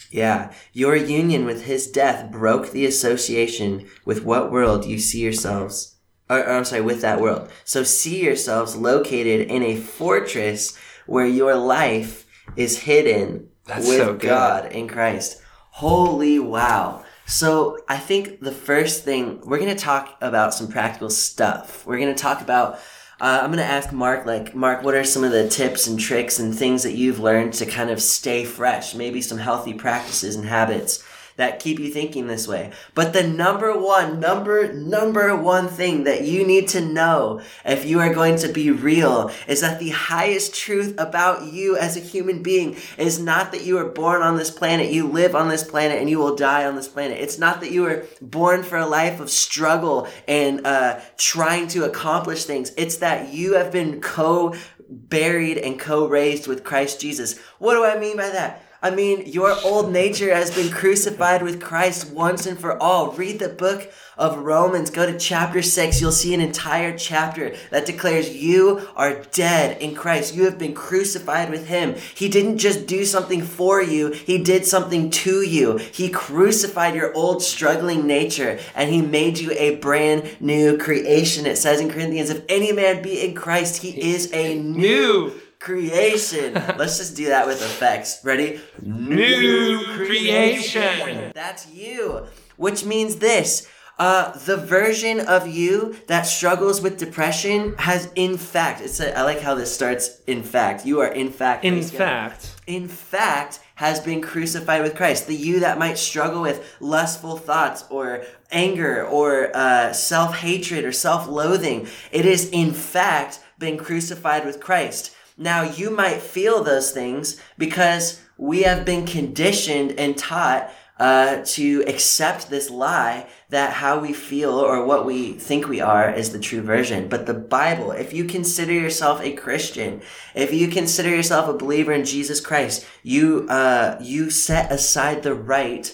[0.09, 5.90] Yeah, your union with his death broke the association with what world you see yourselves.
[6.31, 7.49] Or, or, I'm sorry, with that world.
[7.65, 14.13] So see yourselves located in a fortress where your life is hidden That's with so.
[14.15, 15.41] God in Christ.
[15.71, 17.03] Holy wow.
[17.25, 21.85] So I think the first thing we're going to talk about some practical stuff.
[21.85, 22.79] We're going to talk about
[23.21, 25.99] uh, I'm going to ask Mark, like, Mark, what are some of the tips and
[25.99, 28.95] tricks and things that you've learned to kind of stay fresh?
[28.95, 31.03] Maybe some healthy practices and habits
[31.41, 32.71] that keep you thinking this way.
[32.93, 37.99] But the number one, number, number one thing that you need to know if you
[37.99, 42.43] are going to be real is that the highest truth about you as a human
[42.43, 45.97] being is not that you were born on this planet, you live on this planet,
[45.97, 47.19] and you will die on this planet.
[47.19, 51.85] It's not that you were born for a life of struggle and uh, trying to
[51.85, 52.71] accomplish things.
[52.77, 54.53] It's that you have been co
[54.87, 57.39] buried and co raised with Christ Jesus.
[57.57, 58.63] What do I mean by that?
[58.83, 63.11] I mean, your old nature has been crucified with Christ once and for all.
[63.11, 64.89] Read the book of Romans.
[64.89, 66.01] Go to chapter 6.
[66.01, 70.35] You'll see an entire chapter that declares you are dead in Christ.
[70.35, 71.95] You have been crucified with Him.
[72.15, 75.77] He didn't just do something for you, He did something to you.
[75.77, 81.45] He crucified your old struggling nature and He made you a brand new creation.
[81.45, 85.31] It says in Corinthians, if any man be in Christ, he is a new New
[85.61, 86.53] creation.
[86.77, 88.19] Let's just do that with effects.
[88.23, 88.59] Ready?
[88.81, 91.31] new creation.
[91.33, 92.25] That's you.
[92.57, 93.67] Which means this.
[93.99, 99.21] Uh, the version of you that struggles with depression has, in fact, it's a, I
[99.21, 100.21] like how this starts.
[100.25, 101.63] In fact, you are in fact.
[101.63, 101.91] In God.
[101.91, 105.27] fact, in fact, has been crucified with Christ.
[105.27, 110.91] The you that might struggle with lustful thoughts or anger or uh, self hatred or
[110.91, 115.15] self loathing, it is in fact been crucified with Christ.
[115.41, 121.83] Now, you might feel those things because we have been conditioned and taught uh, to
[121.87, 126.37] accept this lie that how we feel or what we think we are is the
[126.37, 127.09] true version.
[127.09, 130.03] But the Bible, if you consider yourself a Christian,
[130.35, 135.33] if you consider yourself a believer in Jesus Christ, you uh, you set aside the
[135.33, 135.91] right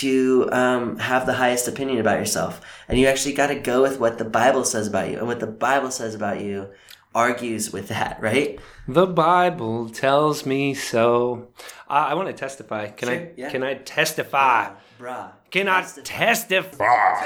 [0.00, 3.98] to um, have the highest opinion about yourself, and you actually got to go with
[3.98, 6.68] what the Bible says about you, and what the Bible says about you
[7.14, 8.58] argues with that, right?
[8.88, 11.48] the Bible tells me so.
[11.88, 12.88] Uh, I want to testify.
[12.88, 13.30] Can Sure, I?
[13.36, 13.50] yeah.
[13.50, 14.72] Can I testify?
[14.98, 15.32] Bruh.
[15.50, 17.24] Can I testify?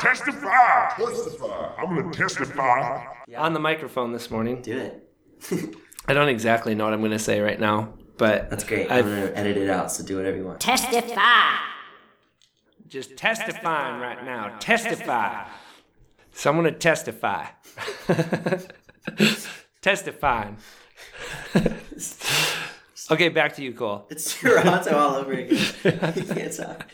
[0.00, 0.94] Testify.
[0.98, 1.74] Testify.
[1.78, 3.06] I'm gonna testify.
[3.36, 4.62] On the microphone this morning.
[4.62, 5.08] Do it.
[6.08, 8.90] I don't exactly know what I'm going to say right now, but That's great.
[8.90, 10.60] I've I'm gonna edit it out, so do whatever you want.
[10.60, 11.56] Testify.
[12.88, 14.56] just testifying right now.
[14.58, 15.46] Testify.
[16.32, 17.46] So I'm going to testify.
[19.82, 20.56] Testifying.
[23.10, 24.06] okay, back to you, Cole.
[24.10, 25.50] It's Toronto all over again.
[25.84, 26.88] you can't talk.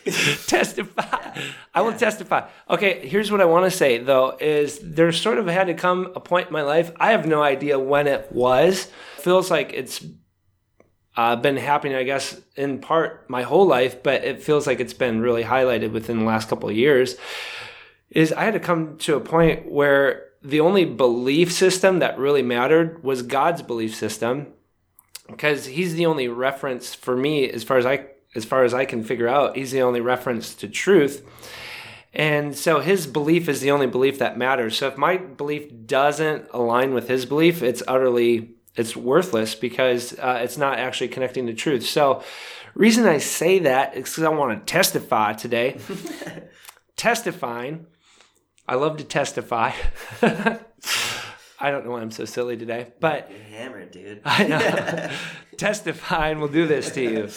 [0.47, 1.40] testify.
[1.75, 2.49] I will testify.
[2.71, 6.12] Okay, here's what I want to say though is there sort of had to come
[6.14, 6.92] a point in my life.
[6.99, 8.90] I have no idea when it was.
[9.18, 10.05] Feels like it's
[11.18, 14.94] uh, been happening, I guess, in part my whole life, but it feels like it's
[14.94, 17.16] been really highlighted within the last couple of years.
[18.11, 22.43] Is I had to come to a point where the only belief system that really
[22.43, 24.47] mattered was God's belief system
[25.27, 28.87] because he's the only reference for me as far as I as far as I
[28.87, 29.57] can figure out.
[29.57, 31.27] He's the only reference to truth.
[32.15, 34.77] And so his belief is the only belief that matters.
[34.79, 40.41] So if my belief doesn't align with his belief it's utterly it's worthless because uh,
[40.43, 41.85] it's not actually connecting to truth.
[41.85, 42.23] So
[42.75, 45.79] reason I say that is because I want to testify today.
[46.97, 47.87] Testifying
[48.69, 49.73] I love to testify
[51.61, 54.21] I don't know why I'm so silly today but You're hammered, dude.
[54.25, 55.11] I know.
[55.57, 57.29] Testify and we'll do this to you.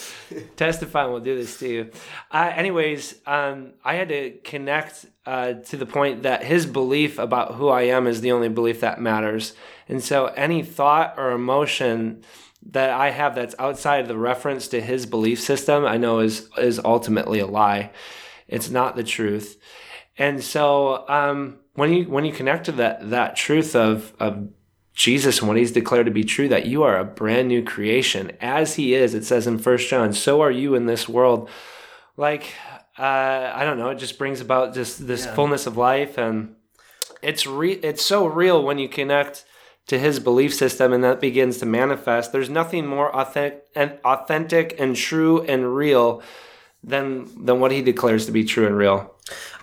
[0.54, 1.90] Testify and we'll do this to you.
[2.30, 7.56] Uh, anyways, um, I had to connect uh, to the point that his belief about
[7.56, 9.54] who I am is the only belief that matters.
[9.88, 12.22] And so any thought or emotion
[12.70, 16.48] that I have that's outside of the reference to his belief system, I know is
[16.56, 17.90] is ultimately a lie.
[18.46, 19.58] It's not the truth.
[20.18, 24.48] And so um, when you when you connect to that that truth of of
[24.94, 28.32] Jesus and what he's declared to be true, that you are a brand new creation
[28.40, 31.48] as he is, it says in First John, so are you in this world.
[32.16, 32.52] Like
[32.98, 35.34] uh, I don't know, it just brings about just this Yeah.
[35.34, 36.56] fullness of life and
[37.22, 39.44] it's re- it's so real when you connect
[39.86, 44.78] to his belief system and that begins to manifest there's nothing more authentic and authentic
[44.78, 46.22] and true and real
[46.84, 49.08] than than what he declares to be true and real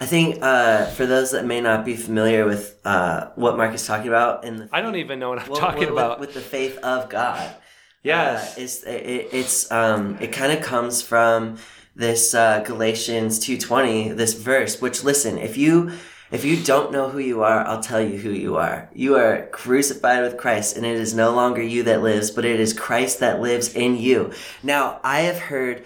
[0.01, 3.85] I think uh, for those that may not be familiar with uh, what Mark is
[3.85, 6.33] talking about in the i don't even know what i'm Well, talking with- about with
[6.33, 7.53] the faith of God.
[8.03, 8.57] Yes.
[8.57, 11.57] uh, it's it, it's um it kind of comes from
[11.95, 14.79] this uh, Galatians two twenty this verse.
[14.81, 15.91] Which listen, if you
[16.31, 18.89] if you don't know who you are, I'll tell you who you are.
[18.93, 22.59] You are crucified with Christ, and it is no longer you that lives, but it
[22.61, 24.31] is Christ that lives in you.
[24.63, 25.83] Now, I have heard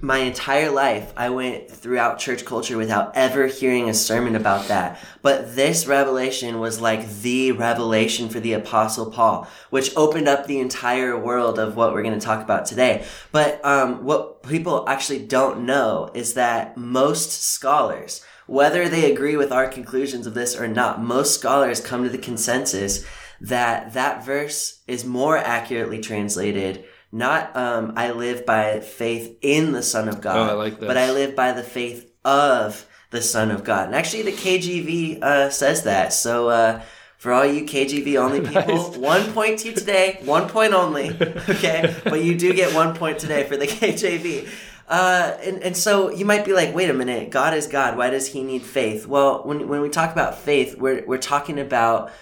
[0.00, 4.98] my entire life I went throughout church culture without ever hearing a sermon about that.
[5.22, 10.58] But this revelation was like the revelation for the apostle Paul, which opened up the
[10.58, 13.04] entire world of what we're going to talk about today.
[13.30, 19.52] But um, what people actually don't know is that most scholars, whether they agree with
[19.52, 23.04] our conclusions of this or not, most scholars come to the consensus
[23.40, 29.82] that that verse is more accurately translated not um, I live by faith in the
[29.82, 33.50] Son of God, Oh, I like but I live by the faith of the Son
[33.50, 33.86] of God.
[33.86, 36.12] And actually, the KJV uh, says that.
[36.12, 36.82] So uh,
[37.16, 41.10] for all you KJV only people, one point to you today, one point only.
[41.10, 44.48] Okay, but you do get one point today for the KJV.
[44.88, 47.96] Uh, and, and so you might be like, wait a minute, God is God.
[47.96, 49.06] Why does he need faith?
[49.06, 52.12] Well, when, when we talk about faith, we're, we're talking about,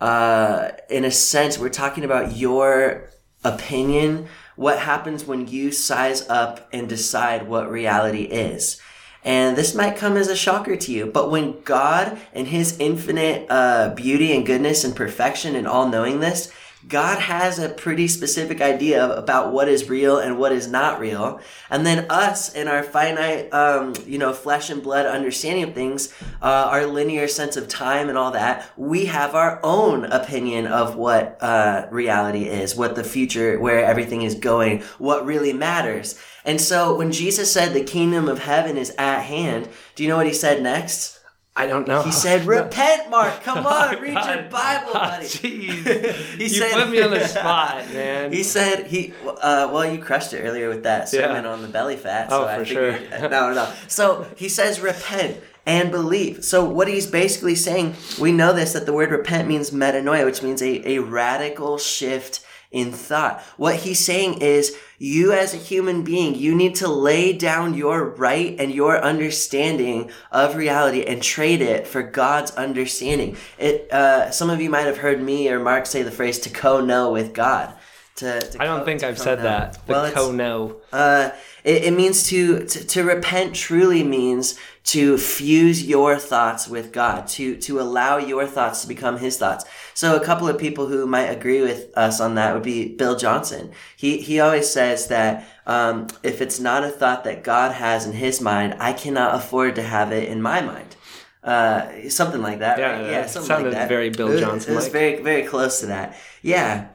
[0.00, 3.10] uh, in a sense, we're talking about your
[3.44, 8.80] opinion, what happens when you size up and decide what reality is.
[9.24, 13.46] And this might come as a shocker to you, but when God and His infinite
[13.48, 16.52] uh, beauty and goodness and perfection and all knowingness,
[16.88, 21.40] God has a pretty specific idea about what is real and what is not real.
[21.70, 26.12] And then us in our finite, um, you know, flesh and blood understanding of things,
[26.42, 30.96] uh, our linear sense of time and all that, we have our own opinion of
[30.96, 36.20] what uh, reality is, what the future, where everything is going, what really matters.
[36.44, 40.16] And so when Jesus said the kingdom of heaven is at hand, do you know
[40.16, 41.13] what he said next?
[41.56, 43.42] I don't know He said, Repent, Mark.
[43.42, 45.26] Come on, Oh, read your Bible, buddy.
[45.26, 46.14] Jeez.
[46.36, 49.12] He you said- put me on the spot man He said he.
[49.24, 51.50] Uh, well, you crushed it earlier with that sermon Yeah.
[51.52, 52.28] on the belly fat.
[52.30, 53.28] Oh, So I for figured, sure.
[53.28, 53.72] no, no.
[53.88, 55.36] So he says repent
[55.66, 56.44] and believe.
[56.44, 60.42] So what he's basically saying, we know this that the word repent means metanoia, which
[60.42, 62.43] means a, a radical shift
[62.74, 63.40] in thought.
[63.56, 68.04] What he's saying is, you as a human being, you need to lay down your
[68.10, 73.36] right and your understanding of reality and trade it for God's understanding.
[73.58, 73.92] It.
[73.92, 77.10] Uh, some of you might have heard me or Mark say the phrase "to co-know
[77.12, 77.74] with God."
[78.16, 79.50] To, to i don't co- think i've said co-know.
[79.50, 81.30] that the Well, co-know uh,
[81.64, 87.26] it, it means to, to to repent truly means to fuse your thoughts with God,
[87.28, 89.64] to to allow your thoughts to become His thoughts.
[89.94, 93.16] So a couple of people who might agree with us on that would be Bill
[93.16, 93.70] Johnson.
[93.96, 98.12] He he always says that um, if it's not a thought that God has in
[98.12, 100.96] His mind, I cannot afford to have it in my mind.
[101.42, 102.78] Uh, something like that.
[102.78, 103.10] Yeah, right?
[103.10, 103.88] that something sounded like that.
[103.88, 104.68] very Bill Johnson-like.
[104.68, 106.16] It was very very close to that.
[106.42, 106.88] Yeah.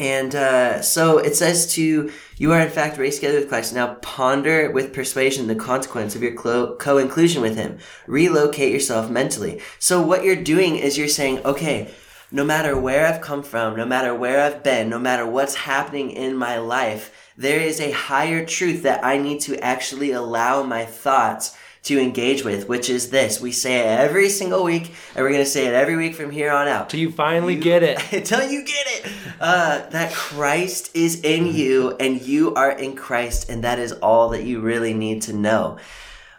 [0.00, 3.74] And uh, so it says to you are in fact raised together with Christ.
[3.74, 7.78] Now ponder with persuasion the consequence of your clo- co-inclusion with Him.
[8.06, 9.60] Relocate yourself mentally.
[9.78, 11.90] So what you're doing is you're saying, okay,
[12.32, 16.10] no matter where I've come from, no matter where I've been, no matter what's happening
[16.12, 20.86] in my life, there is a higher truth that I need to actually allow my
[20.86, 23.40] thoughts to engage with, which is this.
[23.40, 26.30] We say it every single week, and we're going to say it every week from
[26.30, 26.90] here on out.
[26.90, 28.12] Till you finally get it.
[28.12, 29.12] Until you get it.
[29.40, 34.28] Uh, that christ is in you and you are in christ and that is all
[34.28, 35.78] that you really need to know.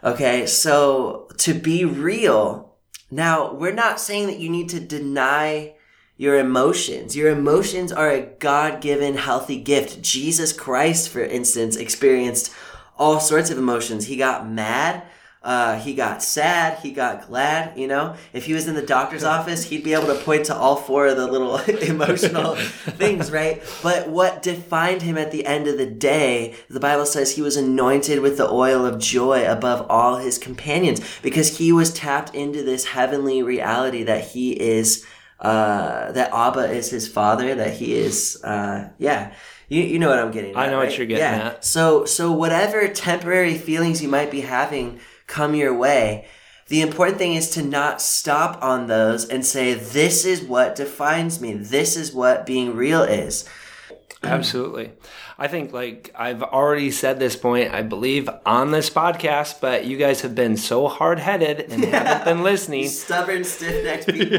[0.04, 2.76] Okay so to be real
[3.10, 5.74] now we're not saying that you need to deny
[6.16, 7.16] your emotions.
[7.16, 10.00] Your emotions are a god-given healthy gift.
[10.00, 12.54] Jesus christ for instance experienced
[12.96, 14.06] all sorts of emotions.
[14.06, 15.02] He got mad
[15.44, 16.78] uh, he got sad.
[16.78, 17.76] He got glad.
[17.76, 20.54] You know, if he was in the doctor's office, he'd be able to point to
[20.54, 23.62] all four of the little emotional things, right?
[23.82, 27.56] But what defined him at the end of the day, the Bible says he was
[27.56, 32.62] anointed with the oil of joy above all his companions because he was tapped into
[32.62, 35.04] this heavenly reality that he is
[35.40, 39.34] uh, that Abba is his father, that he is, uh, yeah.
[39.68, 40.54] You, you know what I'm getting.
[40.54, 41.48] I at, know what you're getting yeah.
[41.48, 41.64] at.
[41.64, 45.00] So so whatever temporary feelings you might be having
[45.32, 46.26] come your way,
[46.68, 51.40] the important thing is to not stop on those and say this is what defines
[51.40, 51.54] me.
[51.54, 53.48] This is what being real is.
[54.22, 54.92] Absolutely.
[55.38, 59.96] I think like I've already said this point, I believe, on this podcast, but you
[59.96, 62.88] guys have been so hard headed and haven't been listening.
[62.88, 64.38] Stubborn, stiff necked people.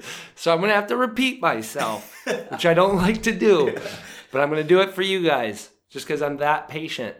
[0.34, 3.76] So I'm gonna have to repeat myself, which I don't like to do,
[4.32, 7.16] but I'm gonna do it for you guys, just because I'm that patient.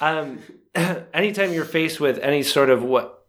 [0.00, 0.40] Um,
[1.14, 3.26] anytime you're faced with any sort of what,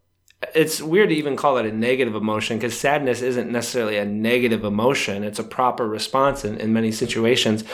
[0.54, 4.64] it's weird to even call it a negative emotion because sadness isn't necessarily a negative
[4.64, 5.24] emotion.
[5.24, 7.64] It's a proper response in, in many situations,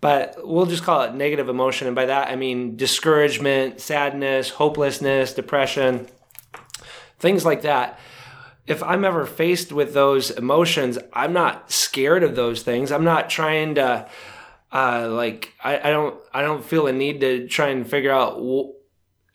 [0.00, 5.34] but we'll just call it negative emotion, and by that I mean discouragement, sadness, hopelessness,
[5.34, 6.06] depression,
[7.18, 7.98] things like that
[8.66, 12.92] if I'm ever faced with those emotions, I'm not scared of those things.
[12.92, 14.08] I'm not trying to,
[14.72, 18.40] uh, like, I, I don't, I don't feel a need to try and figure out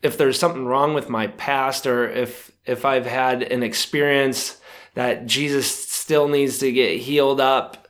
[0.02, 4.60] if there's something wrong with my past or if, if I've had an experience
[4.94, 7.88] that Jesus still needs to get healed up.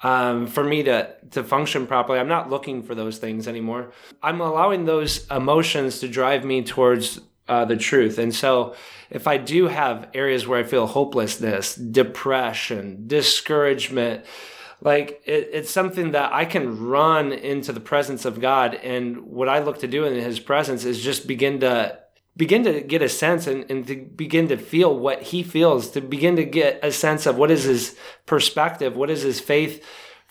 [0.00, 3.90] Um, for me to to function properly, I'm not looking for those things anymore.
[4.22, 8.18] I'm allowing those emotions to drive me towards uh, the truth.
[8.18, 8.76] And so,
[9.10, 14.24] if I do have areas where I feel hopelessness, depression, discouragement,
[14.80, 18.74] like it, it's something that I can run into the presence of God.
[18.74, 21.98] And what I look to do in His presence is just begin to
[22.36, 26.00] begin to get a sense and, and to begin to feel what He feels, to
[26.00, 29.84] begin to get a sense of what is His perspective, what is His faith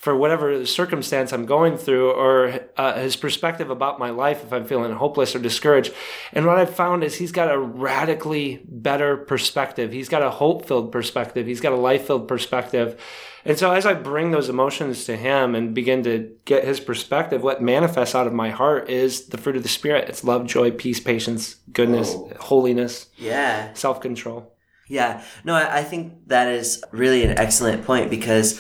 [0.08, 4.64] for whatever circumstance I'm going through or uh, his perspective about my life if I'm
[4.64, 5.94] feeling hopeless or discouraged.
[6.32, 9.92] And what I've found is he's got a radically better perspective.
[9.92, 11.46] He's got a hope filled perspective.
[11.46, 12.98] He's got a life filled perspective.
[13.44, 17.44] And so as I bring those emotions to him and begin to get his perspective,
[17.44, 20.08] what manifests out of my heart is the fruit of the spirit.
[20.08, 22.32] It's love, joy, peace, patience, goodness, Oh.
[22.40, 23.74] holiness, yeah.
[23.74, 24.54] self control.
[24.88, 28.58] Yeah, no, I think that is really an excellent point because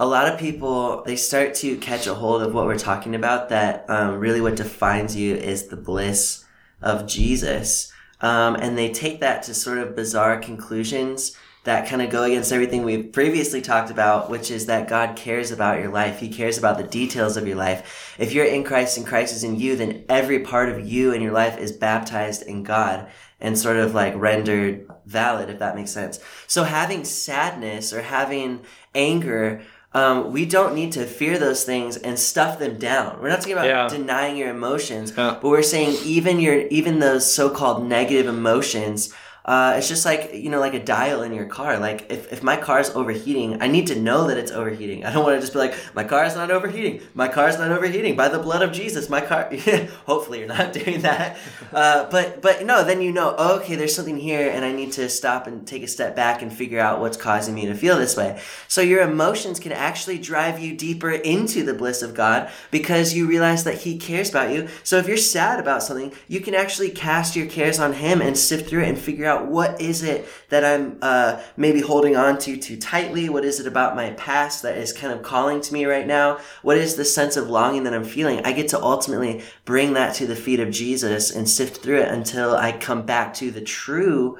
[0.00, 3.50] a lot of people they start to catch a hold of what we're talking about.
[3.50, 6.44] That um, really what defines you is the bliss
[6.80, 12.08] of Jesus, um, and they take that to sort of bizarre conclusions that kind of
[12.08, 16.18] go against everything we've previously talked about, which is that God cares about your life.
[16.18, 18.16] He cares about the details of your life.
[18.18, 21.22] If you're in Christ and Christ is in you, then every part of you and
[21.22, 23.08] your life is baptized in God
[23.40, 26.18] and sort of like rendered valid, if that makes sense.
[26.46, 28.60] So having sadness or having
[28.94, 33.18] anger, um, we don't need to fear those things and stuff them down.
[33.20, 33.88] We're not talking about Yeah.
[33.88, 35.36] denying your emotions, Yeah.
[35.42, 39.12] but we're saying even your even those so-called negative emotions.
[39.44, 41.78] Uh, it's just like you know, like a dial in your car.
[41.78, 45.04] Like if, if my car is overheating, I need to know that it's overheating.
[45.04, 47.00] I don't want to just be like, my car is not overheating.
[47.14, 48.16] My car is not overheating.
[48.16, 49.50] By the blood of Jesus, my car.
[50.06, 51.38] Hopefully, you're not doing that.
[51.72, 54.92] Uh, but but no, then you know, oh, okay, there's something here, and I need
[54.92, 57.96] to stop and take a step back and figure out what's causing me to feel
[57.96, 58.40] this way.
[58.68, 63.26] So your emotions can actually drive you deeper into the bliss of God because you
[63.26, 64.68] realize that He cares about you.
[64.82, 68.36] So if you're sad about something, you can actually cast your cares on Him and
[68.36, 72.38] sift through it and figure out what is it that I'm uh, maybe holding on
[72.38, 73.28] to too tightly.
[73.28, 76.38] What is it about my past that is kind of calling to me right now?
[76.62, 78.40] What is the sense of longing that I'm feeling?
[78.44, 82.08] I get to ultimately bring that to the feet of Jesus and sift through it
[82.08, 84.38] until I come back to the true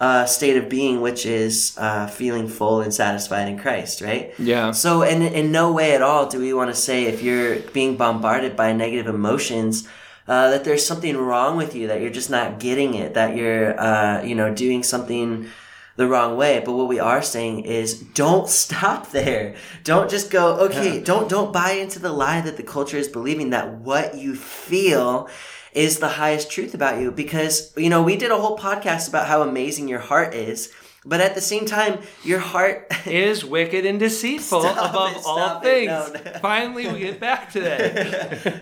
[0.00, 4.32] uh, state of being, which is uh, feeling full and satisfied in Christ, right?
[4.38, 4.70] Yeah.
[4.70, 7.96] So, in, in no way at all do we want to say if you're being
[7.96, 9.86] bombarded by negative emotions,
[10.28, 13.78] uh, that there's something wrong with you, that you're just not getting it, that you're,
[13.80, 15.46] uh, you know, doing something
[15.96, 16.62] the wrong way.
[16.64, 19.54] But what we are saying is don't stop there.
[19.84, 21.04] Don't just go, okay, Yeah.
[21.04, 25.28] don't, don't buy into the lie that the culture is believing that what you feel
[25.72, 27.10] is the highest truth about you.
[27.12, 30.72] Because, you know, we did a whole podcast about how amazing your heart is.
[31.10, 35.60] But at the same time, your heart is wicked and deceitful Stop above it, all
[35.60, 35.88] things.
[35.88, 36.38] no, no.
[36.38, 37.90] Finally, we get back to that.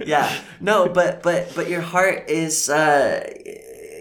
[0.07, 0.29] yeah
[0.61, 3.23] no but but but your heart is uh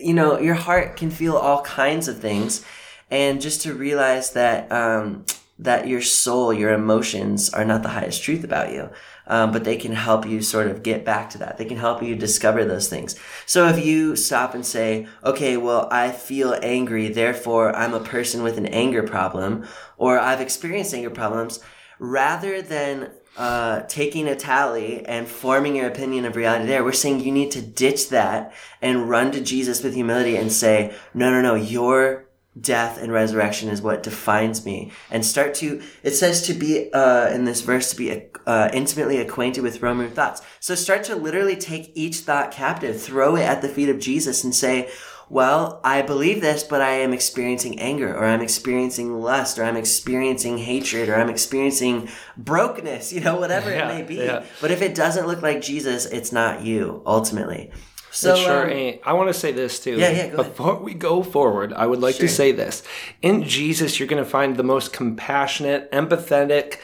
[0.02, 2.64] you know your heart can feel all kinds of things
[3.12, 5.26] and just to realize that um
[5.60, 8.90] that your soul your emotions are not the highest truth about you
[9.28, 11.58] um, but they can help you sort of get back to that.
[11.58, 13.16] They can help you discover those things.
[13.46, 18.44] So if you stop and say okay well i feel angry therefore i'm a person
[18.44, 19.66] with an anger problem
[19.98, 21.60] or i've experienced anger problems
[22.00, 27.20] rather than uh, taking a tally and forming your opinion of reality there, we're saying
[27.20, 31.42] you need to ditch that and run to Jesus with humility and say, no, no,
[31.42, 32.27] no, your
[32.62, 34.92] death and resurrection is what defines me.
[35.12, 39.18] And start to it says to be uh, in this verse to be uh, intimately
[39.18, 40.42] acquainted with roman thoughts.
[40.60, 44.44] So start to literally take each thought captive throw it at the feet of jesus
[44.44, 44.90] and say
[45.30, 49.76] well i believe this but i am experiencing anger or i'm experiencing lust or i'm
[49.76, 54.16] experiencing hatred or i'm experiencing brokenness you know whatever Yeah, it may be.
[54.16, 54.46] yeah.
[54.62, 57.72] but if it doesn't look like jesus it's not you ultimately
[58.18, 59.02] so it sure um, ain't.
[59.06, 59.98] I want to say this too.
[59.98, 60.56] Yeah, yeah, go ahead.
[60.56, 62.28] Before we go forward, I would like Sure.
[62.28, 62.84] to say this.
[63.22, 66.78] In Jesus, you're going to find the most compassionate, empathetic,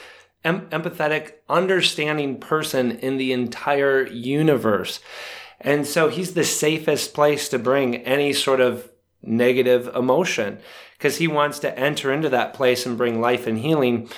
[0.44, 5.00] em- empathetic, understanding person in the entire universe.
[5.60, 8.90] And so he's the safest place to bring any sort of
[9.22, 10.58] negative emotion
[10.98, 14.08] because he wants to enter into that place and bring life and healing.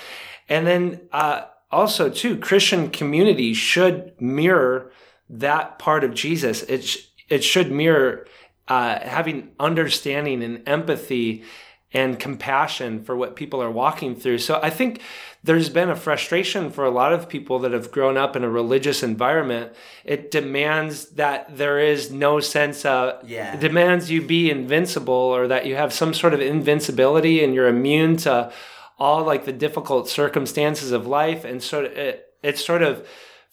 [0.49, 4.91] And then uh, also, too, Christian community should mirror
[5.29, 6.62] that part of Jesus.
[6.64, 8.27] It sh- it should mirror
[8.68, 11.45] uh, having understanding and empathy
[11.93, 14.39] and compassion for what people are walking through.
[14.39, 15.01] So I think
[15.43, 18.51] there's been a frustration for a lot of people that have grown up in a
[18.51, 19.72] religious environment.
[20.05, 23.55] It demands that there is no sense of Yeah.
[23.55, 27.68] it demands you be invincible or that you have some sort of invincibility and you're
[27.68, 28.53] immune to
[28.99, 33.07] all like the difficult circumstances of life and sort of it, it sort of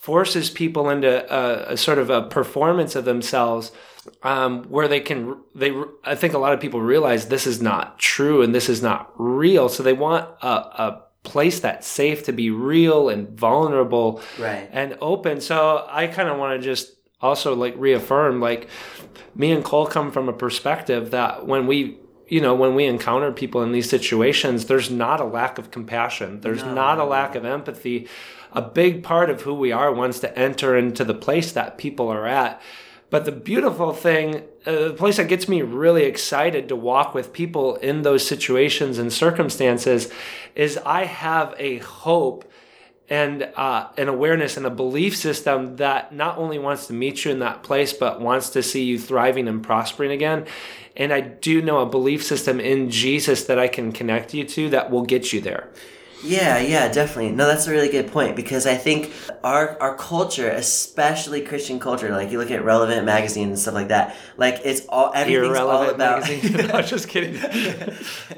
[0.03, 3.71] forces people into a, a sort of a performance of themselves
[4.21, 5.71] um, where they can they
[6.03, 9.01] i think a lot of people realize this is not true and this is not
[9.17, 9.69] real.
[9.69, 10.47] So they want a,
[10.85, 14.67] a place that's safe to be real and vulnerable Right.
[14.73, 15.39] and open.
[15.39, 16.85] So i kind of want to just
[17.21, 18.67] also like reaffirm like
[19.35, 21.97] me and cole come from a perspective that when we
[22.27, 26.41] you know when we encounter people in these situations there's not a lack of compassion.
[26.41, 28.09] There's not a lack of empathy
[28.53, 32.09] a big part of who we are wants to enter into the place that people
[32.09, 32.61] are at
[33.09, 37.33] but the beautiful thing uh, the place that gets me really excited to walk with
[37.33, 40.11] people in those situations and circumstances
[40.55, 42.45] is i have a hope
[43.09, 47.31] and uh, an awareness and a belief system that not only wants to meet you
[47.31, 50.45] in that place, but wants to see you thriving and prospering again.
[50.95, 54.69] And I do know a belief system in Jesus that I can connect you to
[54.69, 55.69] that will get you there.
[56.23, 57.31] Yeah, yeah, definitely.
[57.33, 59.11] No, that's a really good point because I think
[59.43, 63.89] our our culture, especially Christian culture, like you look at Relevant magazine and stuff like
[63.89, 66.21] that, like it's all everything's all about.
[66.27, 66.67] magazine.
[66.67, 67.37] no, just kidding.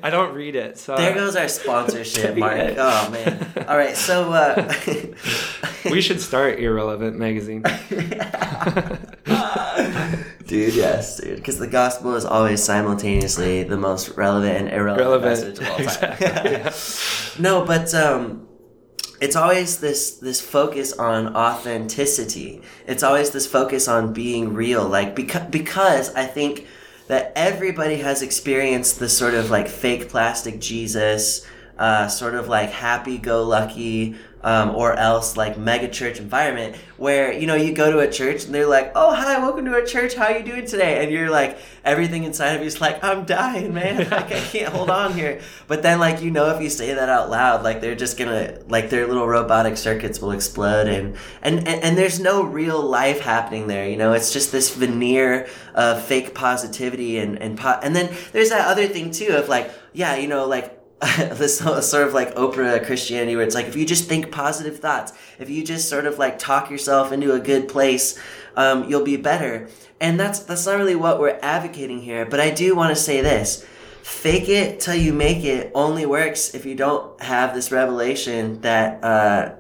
[0.02, 0.80] I don't read it.
[0.80, 2.58] So there goes our sponsorship, Mark.
[2.58, 2.76] Yeah.
[2.78, 3.54] Oh man.
[3.68, 4.74] All right, so uh,
[5.92, 7.64] we should start Irrelevant magazine.
[10.48, 15.60] Dude, yes, dude, because the gospel is always simultaneously the most relevant and irrelevant Relevant.
[15.60, 15.84] message of all time.
[15.84, 16.74] Exactly, yeah.
[17.42, 18.48] No, but um,
[19.22, 22.62] it's always this this focus on authenticity.
[22.88, 24.88] It's always this focus on being real.
[24.88, 26.68] Like because because I think
[27.08, 31.46] that everybody has experienced this sort of like fake plastic Jesus,
[31.78, 34.16] uh, sort of like happy go lucky.
[34.46, 38.46] Um, or else like mega church environment where you know you go to a church
[38.46, 40.14] and they're like oh hi welcome to our church.
[40.14, 41.04] How are you doing today?
[41.04, 44.08] And you're like everything inside of you is like i'm dying man.
[44.12, 45.42] Like, i can't hold on here.
[45.68, 48.60] But then like you know if you say that out loud like they're just gonna
[48.68, 53.22] like their little robotic circuits will explode and and and, and there's no real life
[53.22, 54.14] happening there you know?
[54.14, 58.88] It's just this veneer of fake positivity and and po- and then there's that other
[58.88, 60.75] thing too of like yeah you know like
[61.18, 65.12] this sort of like Oprah Christianity where it's like if you just think positive thoughts,
[65.40, 68.18] if you just sort of like talk yourself into a good place,
[68.56, 69.68] um, you'll be better.
[70.00, 72.26] And that's that's not really what we're advocating here.
[72.26, 73.66] But I do want to say this:
[74.04, 79.04] fake it till you make it only works if you don't have this revelation that.
[79.04, 79.56] Uh,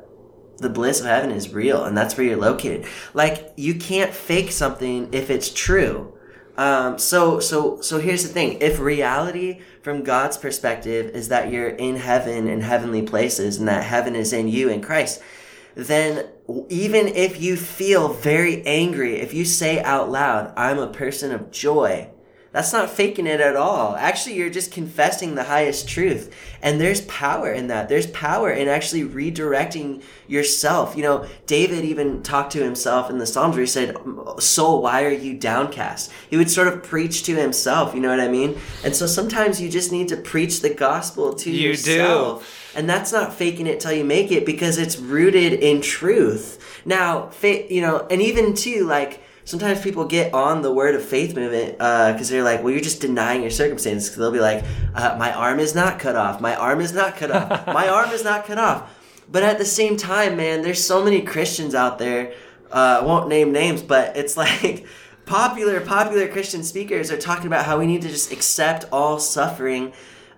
[0.57, 4.49] the bliss of heaven is real and that's where you're located like you can't fake
[4.53, 6.13] something if it's true
[6.57, 11.69] um, so so so here's the thing if reality from god's perspective is that you're
[11.69, 15.21] in heaven in heavenly places and that heaven is in you in christ
[15.75, 16.27] then
[16.69, 21.51] even if you feel very angry if you say out loud i'm a person of
[21.51, 22.09] joy
[22.55, 23.97] that's not faking it at all.
[23.97, 26.33] Actually, you're just confessing the highest truth.
[26.61, 27.89] And there's power in that.
[27.89, 30.95] There's power in actually redirecting yourself.
[30.95, 33.97] You know, David even talked to himself in the Psalms where he said,
[34.39, 36.13] Soul, why are you downcast?
[36.29, 38.57] He would sort of preach to himself, you know what I mean?
[38.85, 42.71] And so sometimes you just need to preach the gospel to You yourself.
[42.73, 46.81] And that's not faking it till you make it because it's rooted in truth.
[46.85, 51.05] Now, fa- you know, and even too, like, sometimes people get on the word of
[51.05, 54.09] faith movement because they're like, well, you're just denying your circumstances.
[54.09, 56.41] Because they'll be like, uh, my arm is not cut off.
[56.41, 57.67] My arm is not cut off.
[57.73, 58.91] my arm is not cut off.
[59.31, 62.33] But at the same time, man, there's so many Christians out there.
[62.71, 64.85] Uh, I won't name names, but it's like
[65.25, 69.93] popular popular Christian speakers are talking about how we need to just accept all suffering.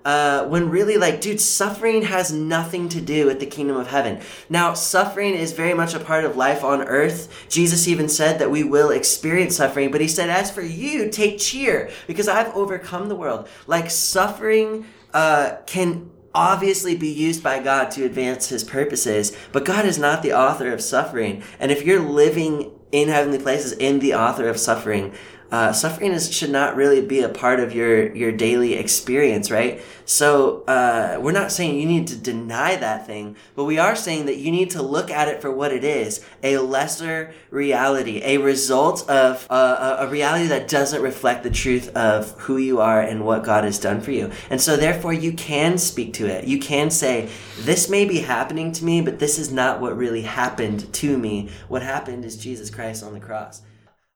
[0.07, 4.21] Uh, when really, like, dude, suffering has nothing to do with the kingdom of heaven.
[4.47, 7.45] Now, suffering is very much a part of life on earth.
[7.49, 11.39] Jesus even said that we will experience suffering, but he said, as for you, take
[11.39, 13.49] cheer, because I've overcome the world.
[13.67, 19.85] Like, suffering uh, can obviously be used by God to advance his purposes, but God
[19.85, 21.43] is not the author of suffering.
[21.59, 25.13] And if you're living in heavenly places in the author of suffering,
[25.51, 29.81] uh, suffering is, should not really be a part of your, your daily experience, right?
[30.05, 34.25] So uh, we're not saying you need to deny that thing, but we are saying
[34.25, 38.37] that you need to look at it for what it is a lesser reality, a
[38.37, 43.25] result of uh, a reality that doesn't reflect the truth of who you are and
[43.25, 44.31] what God has done for you.
[44.49, 46.45] And so, therefore, you can speak to it.
[46.45, 47.29] You can say,
[47.59, 51.49] This may be happening to me, but this is not what really happened to me.
[51.67, 53.61] What happened is Jesus Christ on the cross.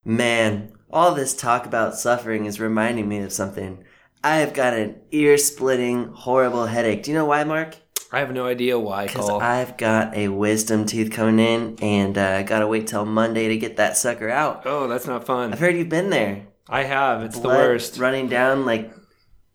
[0.03, 3.83] Man, all this talk about suffering is reminding me of something.
[4.23, 7.03] I have got an ear splitting, horrible headache.
[7.03, 7.75] Do you know why, Mark?
[8.11, 9.29] I have no idea why, Because.
[9.29, 13.57] I've got a wisdom tooth coming in, and uh, I gotta wait till Monday to
[13.57, 14.63] get that sucker out.
[14.65, 15.53] oh, that's not fun.
[15.53, 16.47] I've heard you've been there.
[16.67, 17.23] I have.
[17.23, 17.97] It's Blood the worst.
[17.97, 18.93] running down like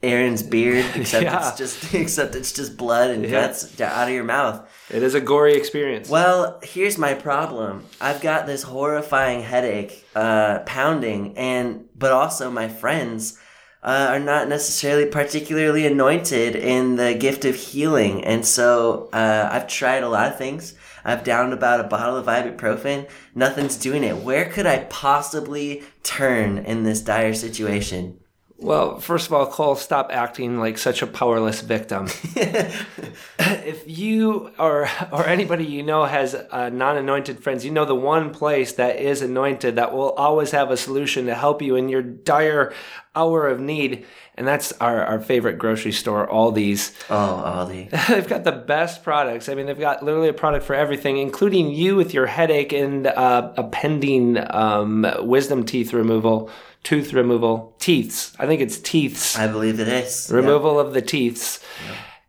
[0.07, 1.49] Aaron's beard, except Yeah.
[1.49, 3.31] it's just except it's just blood and Yeah.
[3.31, 4.57] guts out of your mouth.
[4.91, 6.09] It is a gory experience.
[6.09, 7.85] Well, here's my problem.
[8.01, 13.39] I've got this horrifying headache, uh, pounding, and but also my friends
[13.83, 19.69] uh, are not necessarily particularly anointed in the gift of healing, and so uh, I've
[19.69, 20.75] tried a lot of things.
[21.05, 23.09] I've downed about a bottle of ibuprofen.
[23.33, 24.17] Nothing's doing it.
[24.17, 28.19] Where could I possibly turn in this dire situation?
[28.59, 32.09] Well, first of all, Cole, stop acting like such a powerless victim.
[32.37, 38.33] if you or or anybody you know has uh, non-anointed friends, you know the one
[38.33, 42.01] place that is anointed that will always have a solution to help you in your
[42.01, 42.73] dire
[43.15, 46.93] hour of need, and that's our, our favorite grocery store, Aldi's.
[47.11, 47.89] Oh, Ollie.
[48.09, 49.49] they've got the best products.
[49.49, 53.07] I mean, they've got literally a product for everything, including you with your headache and
[53.07, 56.51] uh, a pending um, wisdom teeth removal,
[56.87, 58.33] tooth removal, teeths.
[58.39, 60.31] I think it's teeths I believe it is.
[60.33, 61.61] removal of the teeths.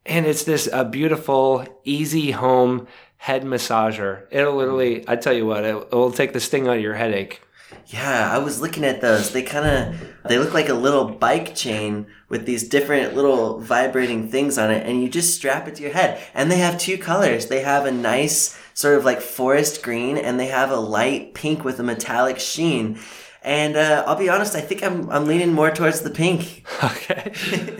[0.04, 2.88] And it's this uh, beautiful, easy home
[3.18, 4.24] head massager.
[4.32, 6.96] It'll literally, I tell you what, it, it will take the sting out of your
[6.96, 7.40] headache.
[7.86, 9.32] Yeah, I was looking at those.
[9.32, 14.28] They kind of they look like a little bike chain with these different little vibrating
[14.28, 16.20] things on it and you just strap it to your head.
[16.34, 17.46] And they have two colors.
[17.46, 21.64] They have a nice sort of like forest green and they have a light pink
[21.64, 23.00] with a metallic sheen.
[23.48, 26.66] And uh, I'll be honest, I think I'm I'm leaning more towards the pink.
[26.84, 27.32] Okay.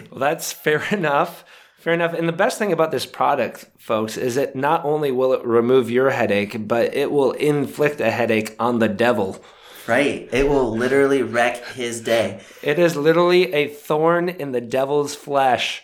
[0.10, 1.44] well, that's fair enough.
[1.78, 2.14] Fair enough.
[2.14, 5.92] And the best thing about this product, folks, is that not only will it remove
[5.92, 9.44] your headache, but it will inflict a headache on the devil.
[9.88, 10.28] Right.
[10.32, 12.42] It will literally wreck his day.
[12.64, 15.84] It is literally a thorn in the devil's flesh.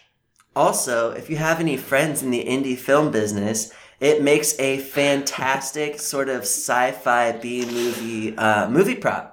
[0.55, 5.99] Also, if you have any friends in the indie film business, it makes a fantastic
[5.99, 9.32] sort of sci-fi B movie uh, movie prop.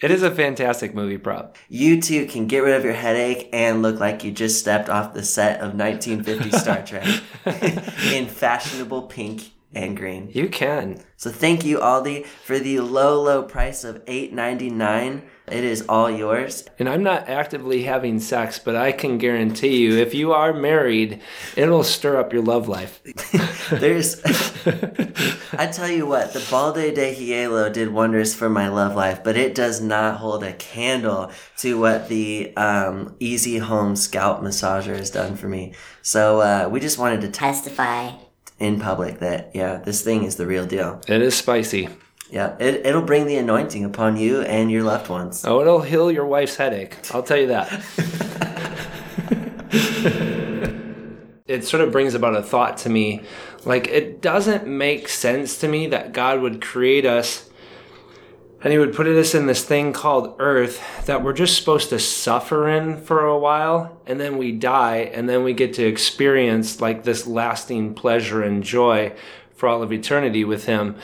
[0.00, 1.58] It is a fantastic movie prop.
[1.68, 5.12] You too can get rid of your headache and look like you just stepped off
[5.12, 7.06] the set of 1950 Star Trek
[8.12, 10.30] in fashionable pink and green.
[10.32, 11.02] You can.
[11.16, 15.22] So thank you, Aldi, for the low, low price of $8.99.
[15.50, 16.64] It is all yours.
[16.78, 21.20] And I'm not actively having sex, but I can guarantee you, if you are married,
[21.56, 23.00] it'll stir up your love life.
[23.70, 24.20] There's,
[25.52, 29.36] I tell you what, the Balde de Hielo did wonders for my love life, but
[29.36, 35.10] it does not hold a candle to what the um, Easy Home Scalp Massager has
[35.10, 35.74] done for me.
[36.02, 38.10] So uh, we just wanted to testify.
[38.58, 41.00] in public that yeah, this thing is the real deal.
[41.08, 41.88] It is spicy.
[42.30, 45.44] Yeah, it, it'll bring the anointing upon you and your loved ones.
[45.44, 46.96] Oh, it'll heal your wife's headache.
[47.12, 47.72] I'll tell you that.
[51.46, 53.22] it sort of brings about a thought to me.
[53.64, 57.50] Like, it doesn't make sense to me that God would create us
[58.62, 61.98] and He would put us in this thing called Earth that we're just supposed to
[61.98, 66.80] suffer in for a while, and then we die, and then we get to experience
[66.80, 69.12] like this lasting pleasure and joy
[69.54, 70.96] for all of eternity with Him.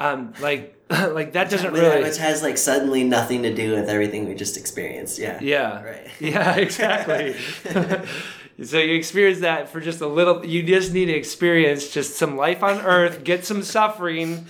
[0.00, 2.02] Um, like, like that doesn't Which- really.
[2.02, 5.18] Which has like suddenly nothing to do with everything we just experienced.
[5.18, 5.38] Yeah.
[5.40, 5.82] Yeah.
[5.82, 6.08] Right.
[6.20, 7.36] Yeah, exactly.
[8.64, 12.36] so you experience that for just a little you just need to experience just some
[12.36, 14.46] life on earth, get some suffering,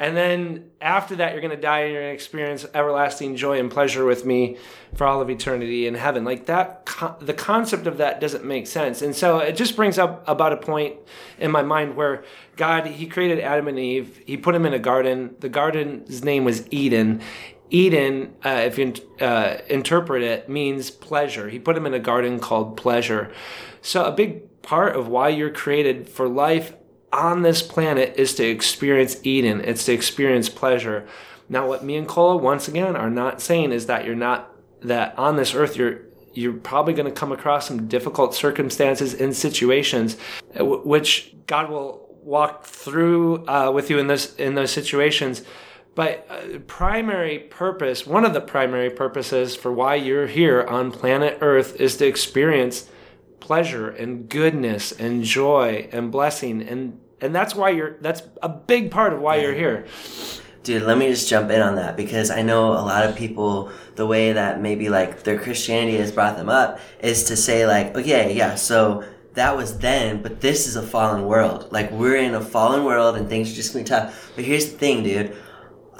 [0.00, 3.60] and then after that you're going to die and you're going to experience everlasting joy
[3.60, 4.56] and pleasure with me
[4.94, 6.24] for all of eternity in heaven.
[6.24, 6.86] Like that
[7.20, 9.02] the concept of that doesn't make sense.
[9.02, 10.96] And so it just brings up about a point
[11.38, 12.24] in my mind where
[12.56, 14.20] God he created Adam and Eve.
[14.26, 15.36] He put them in a garden.
[15.38, 17.20] The garden's name was Eden
[17.70, 21.48] Eden, uh, if you uh, interpret it, means pleasure.
[21.48, 23.32] He put him in a garden called pleasure.
[23.80, 26.74] So, a big part of why you're created for life
[27.12, 31.06] on this planet is to experience Eden, it's to experience pleasure.
[31.48, 34.50] Now, what me and Cole, once again, are not saying is that you're not,
[34.82, 36.02] that on this earth, you're
[36.32, 40.16] you're probably going to come across some difficult circumstances and situations,
[40.54, 45.42] which God will walk through uh, with you in this in those situations.
[45.96, 51.38] But uh, primary purpose, one of the primary purposes for why you're here on planet
[51.40, 52.88] Earth is to experience
[53.50, 58.92] pleasure and goodness and joy and blessing and and that's why you're that's a big
[58.92, 59.86] part of why you're here.
[60.62, 63.72] Dude, let me just jump in on that because I know a lot of people,
[63.96, 67.96] the way that maybe like their Christianity has brought them up is to say, like,
[67.96, 69.02] okay, yeah, so
[69.34, 71.72] that was then, but this is a fallen world.
[71.72, 74.32] Like, we're in a fallen world and things are just gonna be tough.
[74.36, 75.36] But here's the thing, dude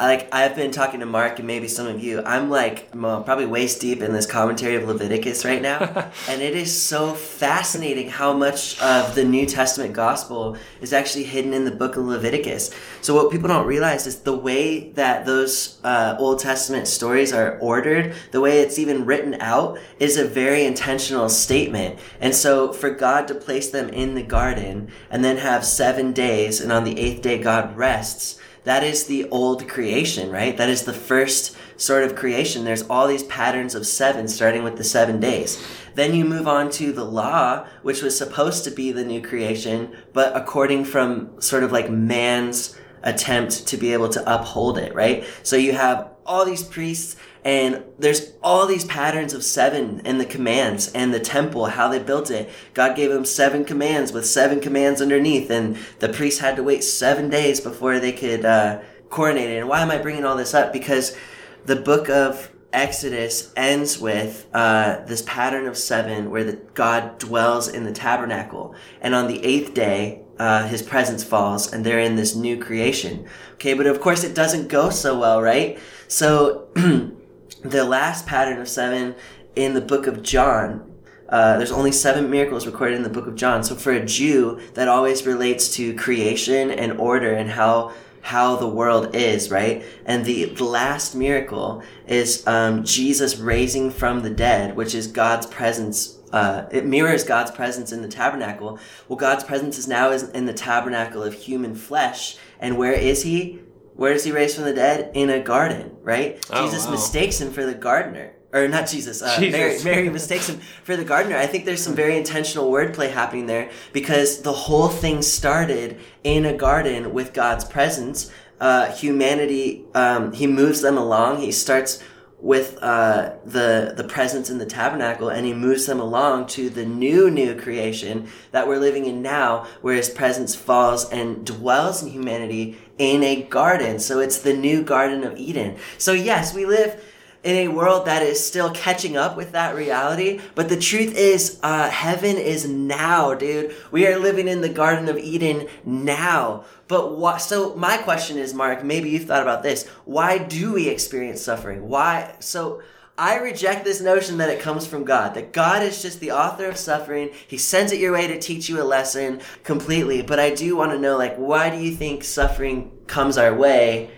[0.01, 2.23] like I've been talking to Mark and maybe some of you.
[2.25, 5.79] I'm like well, probably waist deep in this commentary of Leviticus right now,
[6.29, 11.53] and it is so fascinating how much of the New Testament gospel is actually hidden
[11.53, 12.75] in the book of Leviticus.
[13.03, 17.59] So what people don't realize is the way that those uh, Old Testament stories are
[17.59, 21.99] ordered, the way it's even written out, is a very intentional statement.
[22.21, 26.61] And so for God to place them in the garden and then have seven days,
[26.61, 30.57] and on the eighth day God rests that is the old creation, right?
[30.57, 32.65] That is the first sort of creation.
[32.65, 35.65] There's all these patterns of seven, starting with the seven days.
[35.95, 39.97] Then you move on to the law, which was supposed to be the new creation,
[40.13, 45.25] but according from sort of like man's attempt to be able to uphold it, right?
[45.43, 50.27] So you have all these priests and there's all these patterns of seven in the
[50.27, 52.51] commands and the temple, how they built it.
[52.75, 56.85] God gave them seven commands with seven commands underneath, and the priests had to wait
[56.85, 59.59] seven days before they could uh, coronate it.
[59.59, 60.73] And why am I bringing all this up?
[60.73, 61.17] Because
[61.65, 67.69] the book of Exodus ends with uh, this pattern of seven where the, God dwells
[67.69, 68.75] in the tabernacle.
[69.01, 73.27] And on the eighth day, uh, his presence falls and they're in this new creation.
[73.55, 75.79] Okay, but of course it doesn't go so well, right?
[76.09, 76.69] So
[77.63, 79.15] the last pattern of seven
[79.57, 80.87] in the book of John.
[81.29, 83.63] Uh, there's only seven miracles recorded in the book of John.
[83.63, 87.93] So for a Jew, that always relates to creation and order and how
[88.23, 89.83] how the world is, right?
[90.05, 95.47] And the, the last miracle is um, Jesus raising from the dead, which is God's
[95.47, 96.19] presence.
[96.31, 98.79] Uh, it mirrors God's presence in the tabernacle.
[99.09, 102.37] Well, God's presence is now is in the tabernacle of human flesh.
[102.61, 103.61] And where is He?
[104.01, 105.11] Where is he raised from the dead?
[105.13, 106.43] In a garden, right?
[106.49, 106.93] Oh, Jesus wow.
[106.93, 108.33] mistakes him for the gardener.
[108.51, 109.85] Or not Jesus, uh, Jesus.
[109.85, 111.37] Mary, Mary mistakes him for the gardener.
[111.37, 116.47] I think there's some very intentional wordplay happening there because the whole thing started in
[116.47, 118.33] a garden with God's presence.
[118.59, 121.43] Uh, humanity, um, he moves them along.
[121.43, 122.03] He starts
[122.43, 126.85] with uh, the the presence in the tabernacle, and he moves them along to the
[126.85, 132.11] new new creation that we're living in now, where his presence falls and dwells in
[132.11, 133.99] humanity in a garden.
[133.99, 135.77] So it's the new Garden of Eden.
[135.99, 137.03] So yes, we live
[137.43, 140.41] in a world that is still catching up with that reality.
[140.55, 143.75] But the truth is, uh, heaven is now, dude.
[143.91, 146.65] We are living in the Garden of Eden now.
[146.87, 147.39] But what?
[147.39, 148.85] So my question is, Mark.
[148.85, 149.87] Maybe you've thought about this.
[150.05, 151.89] Why do we experience suffering?
[151.89, 152.37] Why?
[152.41, 152.83] So.
[153.19, 156.65] I reject this notion that it comes from God, that God is just the author
[156.65, 157.29] of suffering.
[157.47, 160.23] He sends it your way to teach you a lesson completely.
[160.23, 164.09] But I do want to know, like, why do you think suffering comes our way?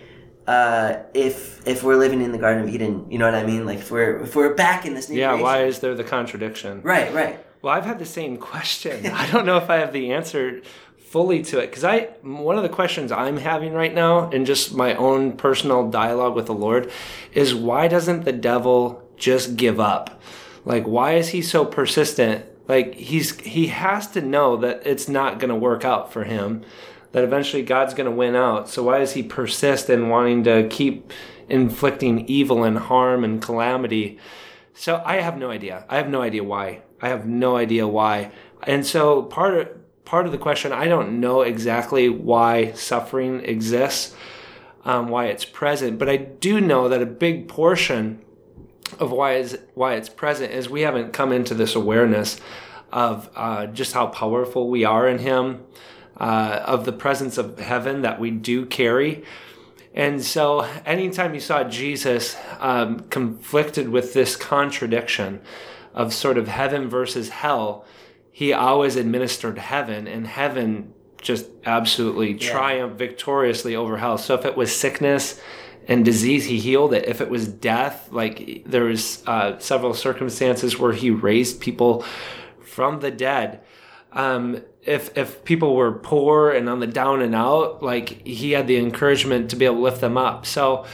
[0.47, 3.65] Uh, if if we're living in the Garden of Eden, you know what I mean?
[3.65, 5.43] Like if we're if we're back in this new yeah, creation.
[5.43, 6.81] why is there the contradiction?
[6.81, 7.43] Right, right.
[7.61, 9.05] Well, I've had the same question.
[9.13, 10.61] I don't know if I have the answer
[10.97, 14.73] fully to it because I one of the questions I'm having right now in just
[14.73, 16.91] my own personal dialogue with the Lord
[17.33, 20.21] is why doesn't the devil just give up?
[20.65, 22.45] Like why is he so persistent?
[22.67, 26.65] Like he's he has to know that it's not going to work out for him
[27.13, 28.67] that eventually God's going to win out.
[28.67, 31.13] So why does he persist in wanting to keep
[31.47, 34.19] inflicting evil and harm and calamity?
[34.73, 35.85] So I have no idea.
[35.87, 36.81] I have no idea why.
[37.01, 38.31] I have no idea why.
[38.63, 39.69] And so part of
[40.05, 44.15] part of the question, I don't know exactly why suffering exists,
[44.83, 48.21] um, why it's present, but I do know that a big portion
[48.99, 52.39] of why is why it's present is we haven't come into this awareness
[52.91, 55.63] of uh, just how powerful we are in Him
[56.17, 59.23] uh, of the presence of heaven that we do carry.
[59.93, 65.41] And so, anytime you saw Jesus um, conflicted with this contradiction
[65.93, 67.85] of sort of heaven versus hell,
[68.31, 72.51] he always administered heaven, and heaven just absolutely yeah.
[72.51, 74.17] triumphed victoriously over hell.
[74.17, 75.39] So, if it was sickness
[75.87, 77.07] and disease, he healed it.
[77.07, 82.03] If it was death, like there was uh, several circumstances where he raised people
[82.61, 83.61] from the dead.
[84.13, 88.67] Um, if if people were poor and on the down and out, like he had
[88.67, 90.45] the encouragement to be able to lift them up.
[90.45, 90.85] So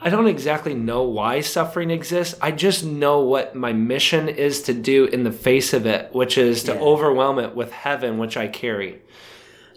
[0.00, 2.34] I don't exactly know why suffering exists.
[2.40, 6.38] I just know what my mission is to do in the face of it, which
[6.38, 6.80] is to Yeah.
[6.80, 9.00] overwhelm it with heaven, which I carry.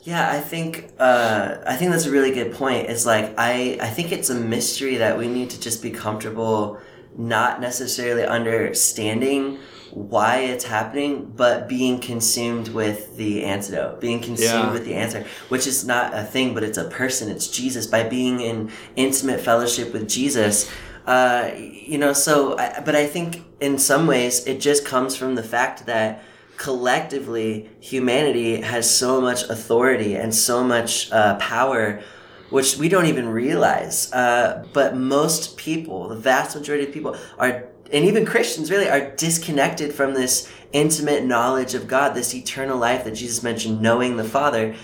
[0.04, 2.90] Yeah, I think uh, I think that's a really good point.
[2.90, 6.78] It's like I I think it's a mystery that we need to just be comfortable
[7.18, 9.60] not necessarily understanding
[9.92, 14.74] why it's happening, but being consumed with the antidote, being consumed Yeah.
[14.74, 17.30] with the answer, which is not a thing, but it's a person.
[17.30, 17.88] It's Jesus.
[17.88, 20.70] By being in intimate fellowship with Jesus,
[21.08, 22.12] uh, you know.
[22.12, 26.22] So, I, but I think in some ways it just comes from the fact that
[26.58, 32.02] collectively humanity has so much authority and so much uh, power
[32.50, 37.66] which we don't even realize uh, but most people the vast majority of people are
[37.92, 43.04] and even christians really are disconnected from this intimate knowledge of god this eternal life
[43.04, 44.76] that jesus mentioned knowing the father.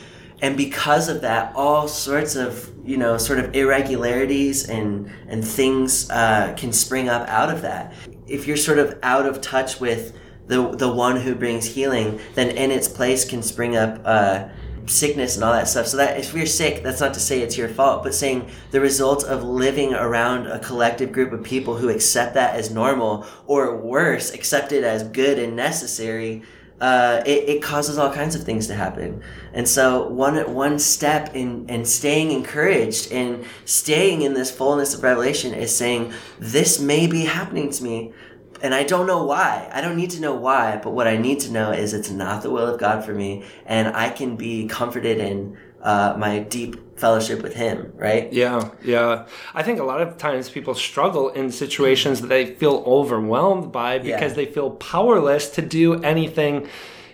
[0.42, 6.10] And because of that all sorts of you know sort of irregularities and and things
[6.10, 7.94] uh, can spring up out of that.
[8.28, 12.50] If you're sort of out of touch with the the one who brings healing, then
[12.50, 14.48] in its place can spring up uh,
[14.86, 15.88] sickness and all that stuff.
[15.88, 18.82] So that if you're sick, that's not to say it's your fault, but saying the
[18.82, 23.76] result of living around a collective group of people who accept that as normal, or
[23.76, 26.44] worse, accept it as good and necessary.
[26.80, 29.22] Uh, it, it causes all kinds of things to happen.
[29.54, 35.04] And so one one step in, in staying encouraged and staying in this fullness of
[35.04, 38.14] revelation is saying, This may be happening to me,
[38.62, 39.70] and I don't know why.
[39.74, 42.44] I don't need to know why, but what I need to know is it's not
[42.44, 47.00] the will of God for me, and I can be comforted in uh, my deep
[47.00, 48.32] fellowship with Him, right?
[48.32, 49.26] Yeah, yeah.
[49.56, 53.98] I think a lot of times people struggle in situations that they feel overwhelmed by
[53.98, 54.36] because Yeah.
[54.36, 56.68] they feel powerless to do anything,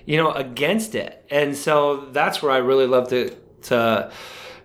[0.06, 1.26] you know, against it.
[1.32, 3.34] And so that's where I really love to
[3.64, 4.12] to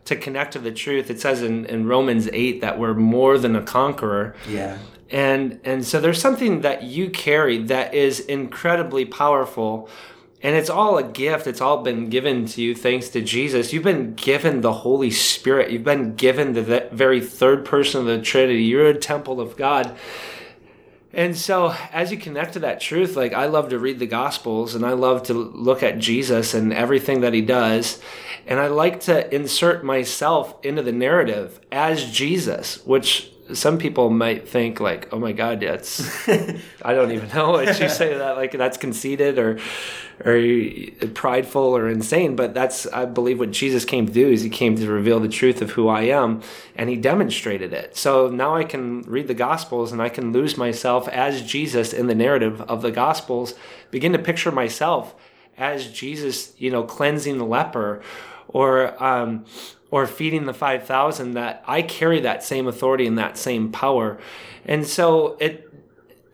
[0.07, 1.09] to connect to the truth.
[1.11, 4.35] It says in, in Romans 8 that we're more than a conqueror.
[4.49, 4.79] Yeah.
[5.13, 9.89] And and so there's something that you carry that is incredibly powerful.
[10.43, 11.47] And it's all a gift.
[11.47, 13.73] It's all been given to you thanks to Jesus.
[13.73, 15.71] You've been given the Holy Spirit.
[15.71, 18.65] You've been given the ve- very third person of the Trinity.
[18.65, 19.97] You're a temple of God.
[21.13, 24.75] And so, as you connect to that truth, like I love to read the Gospels
[24.75, 28.01] and I love to look at Jesus and everything that he does.
[28.47, 34.49] And I like to insert myself into the narrative as Jesus, which some people might
[34.49, 36.29] think like, oh my God, that's,
[36.83, 38.37] I don't even know what you say that.
[38.37, 39.59] Like that's conceited or,
[40.25, 42.37] or prideful or insane.
[42.37, 45.29] But that's, I believe what Jesus came to do is he came to reveal the
[45.29, 46.43] truth of who I am
[46.77, 47.97] and he demonstrated it.
[47.97, 52.07] So now I can read the gospels and I can lose myself as Jesus in
[52.07, 53.55] the narrative of the gospels,
[53.91, 55.15] begin to picture myself
[55.59, 58.03] as Jesus, you know, cleansing the leper
[58.49, 59.45] or, um,
[59.93, 64.19] or feeding the 5000 that I carry that same authority and that same power.
[64.65, 65.69] And so it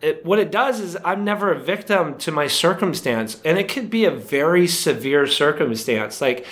[0.01, 3.89] it, what it does is I'm never a victim to my circumstance, and it could
[3.89, 6.21] be a very severe circumstance.
[6.21, 6.45] Like,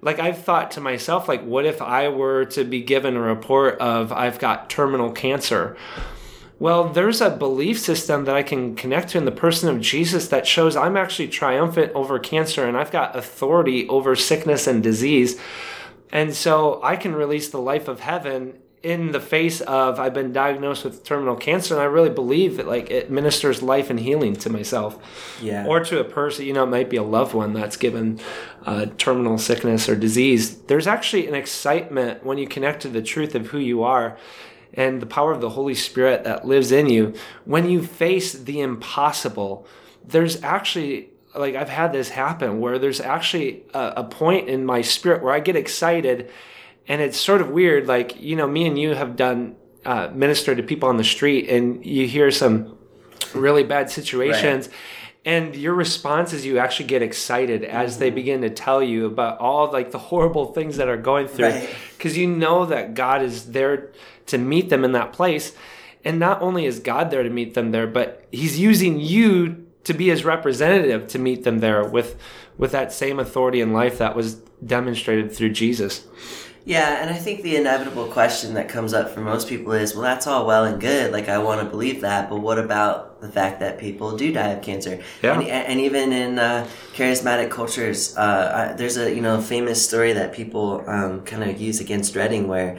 [0.00, 3.78] like I've thought to myself, like, what if I were to be given a report
[3.78, 5.76] of I've got terminal cancer?
[6.58, 10.28] Well, there's a belief system that I can connect to in the person of Jesus
[10.28, 15.38] that shows I'm actually triumphant over cancer, and I've got authority over sickness and disease.
[16.14, 20.32] And so I can release the life of heaven in the face of I've been
[20.32, 24.36] diagnosed with terminal cancer and I really believe that like it ministers life and healing
[24.36, 24.96] to myself.
[25.42, 25.66] Yeah.
[25.66, 28.20] Or to a person, you know, it might be a loved one that's given
[28.64, 30.58] uh, terminal sickness or disease.
[30.62, 34.16] There's actually an excitement when you connect to the truth of who you are
[34.74, 37.14] and the power of the Holy Spirit that lives in you.
[37.44, 39.66] When you face the impossible,
[40.06, 44.82] there's actually like I've had this happen where there's actually a, a point in my
[44.82, 46.30] spirit where I get excited
[46.86, 47.86] and it's sort of weird.
[47.86, 51.48] Like, you know, me and you have done uh, minister to people on the street
[51.48, 52.76] and you hear some
[53.34, 54.68] really bad situations.
[55.26, 59.38] And your response is you actually get excited as they begin to tell you about
[59.38, 61.70] all like the horrible things that are going through Right.
[61.96, 63.90] because you know that God is there
[64.26, 65.52] to meet them in that place.
[66.04, 69.94] And not only is God there to meet them there, but He's using you to
[69.94, 72.16] be His representative to meet them there with
[72.56, 76.06] with that same authority in life that was demonstrated through Jesus.
[76.66, 80.02] Yeah, and I think the inevitable question that comes up for most people is, well,
[80.02, 81.12] that's all well and good.
[81.12, 84.48] Like, I want to believe that, but what about the fact that people do die
[84.48, 85.02] of cancer?
[85.22, 85.38] Yeah.
[85.38, 90.14] And, and even in uh, charismatic cultures, uh, I, there's a you know famous story
[90.14, 92.78] that people um, kind of use against Redding where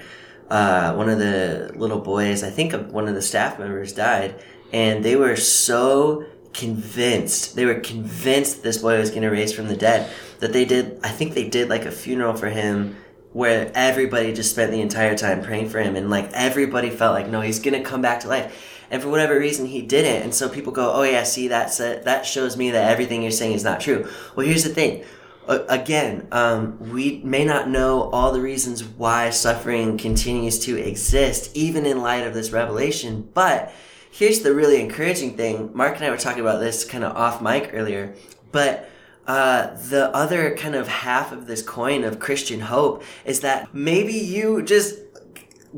[0.50, 4.42] uh, one of the little boys, I think one of the staff members died,
[4.74, 6.26] and they were so
[6.56, 10.66] convinced, they were convinced this boy was going to raise from the dead that they
[10.66, 12.96] did, I think they did like a funeral for him
[13.34, 17.28] where everybody just spent the entire time praying for him and like everybody felt like
[17.28, 18.72] no he's gonna come back to life.
[18.90, 22.02] And for whatever reason he didn't and so people go oh yeah see that's a,
[22.06, 24.08] that shows me that everything you're saying is not true.
[24.36, 25.04] Well here's the thing
[25.48, 31.86] again um, we may not know all the reasons why suffering continues to exist even
[31.86, 33.72] in light of this revelation but
[34.18, 37.42] here's the really encouraging thing mark and i were talking about this kind of off
[37.42, 38.14] mic earlier
[38.52, 38.90] but
[39.28, 44.14] uh, the other kind of half of this coin of Christian hope is that maybe
[44.14, 45.00] you just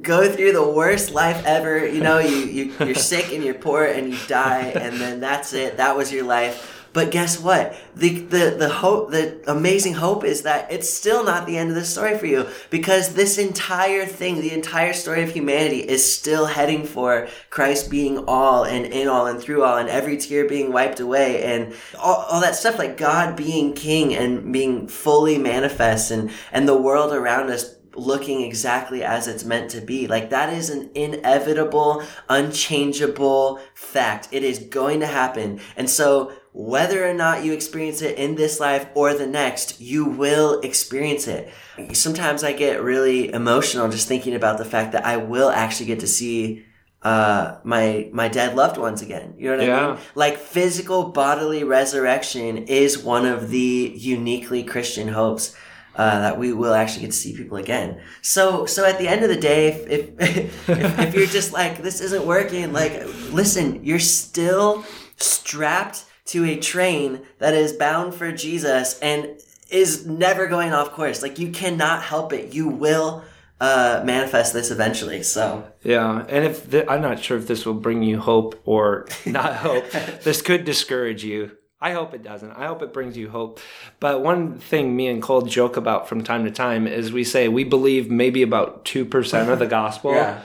[0.02, 1.88] go through the worst life ever.
[1.88, 5.54] You know, you, you you're sick and you're poor and you die, and then that's
[5.54, 5.78] it.
[5.78, 7.78] That was your life but guess what?
[7.96, 11.76] The, the, the hope, the amazing hope is that it's still not the end of
[11.76, 16.48] the story for you because this entire thing, the entire story of humanity is still
[16.48, 20.74] heading for Christ being all and in all and through all and every tear being
[20.74, 26.10] wiped away and all, all that stuff like God being king and being fully manifest
[26.10, 30.08] and, and the world around us looking exactly as it's meant to be.
[30.08, 34.30] Like that is an inevitable, unchangeable fact.
[34.32, 35.60] It is going to happen.
[35.76, 40.06] And so whether or not you experience it in this life or the next, you
[40.06, 41.54] will experience it.
[41.94, 46.00] Sometimes I get really emotional just thinking about the fact that I will actually get
[46.00, 46.66] to see
[47.04, 49.36] uh, my my dead loved ones again.
[49.38, 49.88] You know what yeah.
[49.88, 50.00] I mean?
[50.16, 55.56] Like physical bodily resurrection is one of the uniquely Christian hopes.
[55.96, 58.00] Uh, that we will actually get to see people again.
[58.22, 61.82] So, so at the end of the day, if if, if, if you're just like
[61.82, 64.86] this isn't working, like listen, you're still
[65.18, 71.22] strapped to a train that is bound for Jesus and is never going off course.
[71.22, 72.54] Like you cannot help it.
[72.54, 73.24] You will
[73.60, 75.24] uh, manifest this eventually.
[75.24, 79.56] So yeah, and if I'm not sure if this will bring you hope or not
[79.56, 79.90] hope,
[80.24, 81.52] this could discourage you.
[81.80, 82.52] I hope it doesn't.
[82.54, 83.60] I hope it brings you hope.
[84.00, 87.48] But one thing me and Cole joke about from time to time is we say
[87.48, 90.14] we believe maybe about two percent of the gospel.
[90.14, 90.42] yeah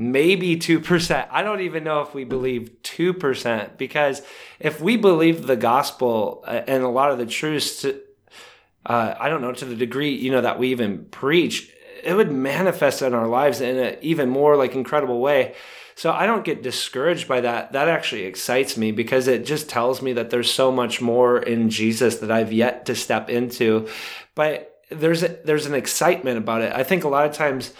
[0.00, 1.28] maybe 2%.
[1.30, 4.22] I don't even know if we believe 2% because
[4.58, 8.00] if we believe the gospel uh, and a lot of the truths, to,
[8.86, 11.70] uh, I don't know, to the degree, you know, that we even preach,
[12.02, 15.54] it would manifest in our lives in an even more like incredible way.
[15.96, 17.72] So I don't get discouraged by that.
[17.72, 21.68] That actually excites me because it just tells me that there's so much more in
[21.68, 23.86] Jesus that I've yet to step into.
[24.34, 26.72] But there's a, there's an excitement about it.
[26.72, 27.74] I think a lot of times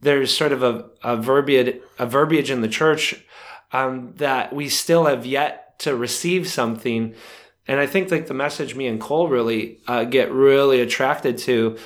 [0.00, 3.22] there's sort of a, a verbiage a verbiage in the church
[3.72, 7.14] um, that we still have yet to receive something.
[7.68, 11.78] And i think like the message me and cole really uh, get really attracted to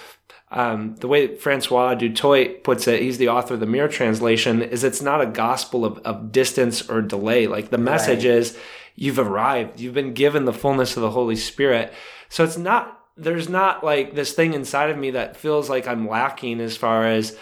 [0.50, 4.62] um, the way francois du toit puts it he's the author of the mirror translation
[4.62, 7.46] is it's not a gospel of, of distance or delay.
[7.46, 8.34] Like the message right.
[8.34, 8.58] is
[8.94, 9.80] you've arrived.
[9.80, 11.92] You've been given the fullness of the holy spirit.
[12.28, 16.08] So it's not there's not like this thing inside of me that feels like i'm
[16.08, 17.36] lacking as far as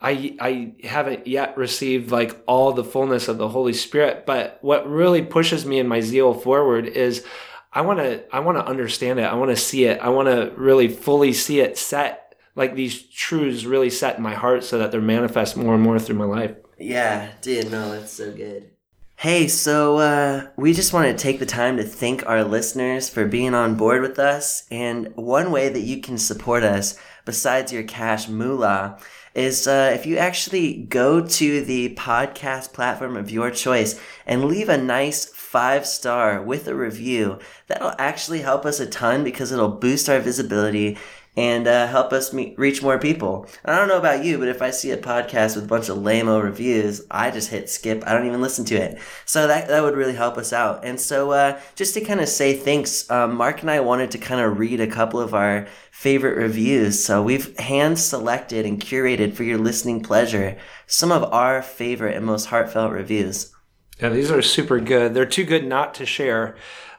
[0.00, 4.88] I I haven't yet received like all the fullness of the Holy Spirit, but what
[4.88, 7.24] really pushes me in my zeal forward is
[7.72, 9.24] I want to I want to understand it.
[9.24, 10.00] I want to see it.
[10.00, 12.28] I want to really fully see it set
[12.58, 15.98] like these truths really set in my heart so that they're manifest more and more
[16.00, 16.56] through my life.
[16.76, 18.70] Yeah, dude, no, that's so good.
[19.14, 23.26] Hey, so uh, we just want to take the time to thank our listeners for
[23.26, 24.64] being on board with us.
[24.70, 28.98] And one way that you can support us, besides your cash moolah,
[29.38, 34.68] is uh, if you actually go to the podcast platform of your choice and leave
[34.68, 37.38] a nice five star with a review.
[37.68, 40.98] That'll actually help us a ton because it'll boost our visibility
[41.38, 43.46] and uh, help us meet, reach more people.
[43.64, 45.98] I don't know about you, but if I see a podcast with a bunch of
[45.98, 48.02] lame reviews, I just hit skip.
[48.04, 48.98] I don't even listen to it.
[49.24, 50.84] So that, that would really help us out.
[50.84, 54.18] And so uh, just to kind of say thanks, um, Mark and I wanted to
[54.18, 57.04] kind of read a couple of our favorite reviews.
[57.04, 60.58] So we've hand selected and curated for your listening pleasure
[60.88, 63.54] some of our favorite and most heartfelt reviews.
[64.00, 65.14] Yeah, these are super good.
[65.14, 66.56] They're too good not to share.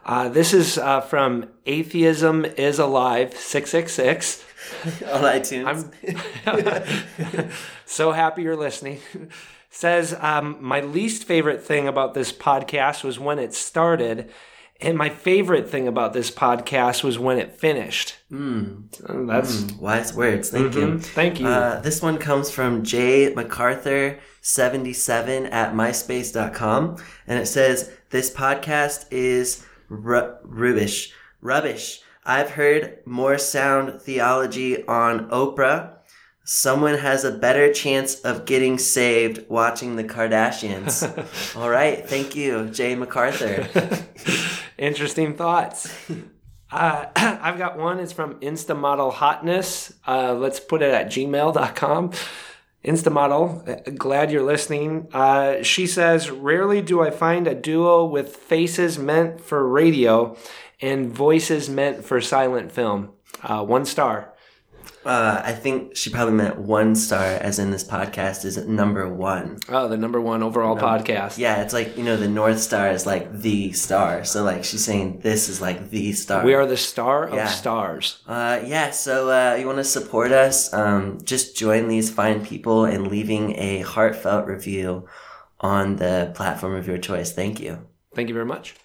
[0.10, 4.44] Uh, this is uh, from Atheism is Alive 666.
[5.06, 5.86] On iTunes.
[7.86, 9.02] So happy you're listening.
[9.70, 14.32] Says, um, My least favorite thing about this podcast was when it started.
[14.82, 18.16] And my favorite thing about this podcast was when it finished.
[18.32, 19.28] Mm.
[19.28, 19.80] that's mm.
[19.80, 20.50] wise words.
[20.50, 20.94] Thank mm-hmm.
[20.94, 21.00] you.
[21.00, 21.46] Thank you.
[21.46, 26.98] Uh, this one comes from Jay MacArthur77 at myspace.com.
[27.28, 31.14] And it says, This podcast is rubbish.
[31.42, 32.02] Rubbish.
[32.26, 35.96] I've heard more sound theology on Oprah,
[36.50, 41.56] someone has a better chance of getting saved watching the Kardashians.
[41.56, 43.68] All right, thank you, Jay MacArthur.
[44.78, 45.94] Interesting thoughts.
[46.72, 48.00] Uh, I've got one.
[48.00, 49.94] It's from Instamodel Hotness.
[50.08, 52.12] Uh, let's put it at gmail.com.
[52.84, 55.08] Instamodel, uh, glad you're listening.
[55.14, 60.38] Uh, she says, Rarely do I find a duo with faces meant for radio
[60.82, 63.12] and voices meant for silent film.
[63.44, 64.29] Uh, one star.
[65.10, 69.58] Uh, I think she probably meant one star, as in this podcast is number one.
[69.68, 71.40] Oh, the number one overall podcast.
[71.40, 74.24] Yeah, it's like, you know, the North Star is like the star.
[74.24, 76.46] So, like, she's saying this is like the star.
[76.46, 77.48] We are the star of Yeah.
[77.48, 78.22] stars.
[78.28, 80.72] Uh, yeah, so uh, you want to support us?
[80.74, 85.08] Um, just join these fine people in leaving a heartfelt review
[85.60, 87.32] on the platform of your choice.
[87.34, 87.80] Thank you.
[88.14, 88.76] Thank you very much.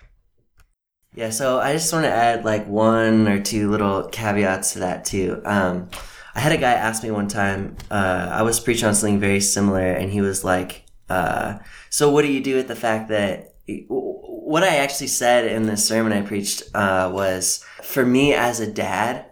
[1.14, 5.04] Yeah, so I just want to add like one or two little caveats to that
[5.04, 5.42] too.
[5.44, 5.90] Um,
[6.35, 9.41] I had a guy ask me one time, uh, I was preaching on something very
[9.41, 11.59] similar, and he was like, uh,
[11.91, 15.76] So what do you do with the fact that what I actually said in the
[15.76, 19.26] sermon I preached uh, was for me as a dad,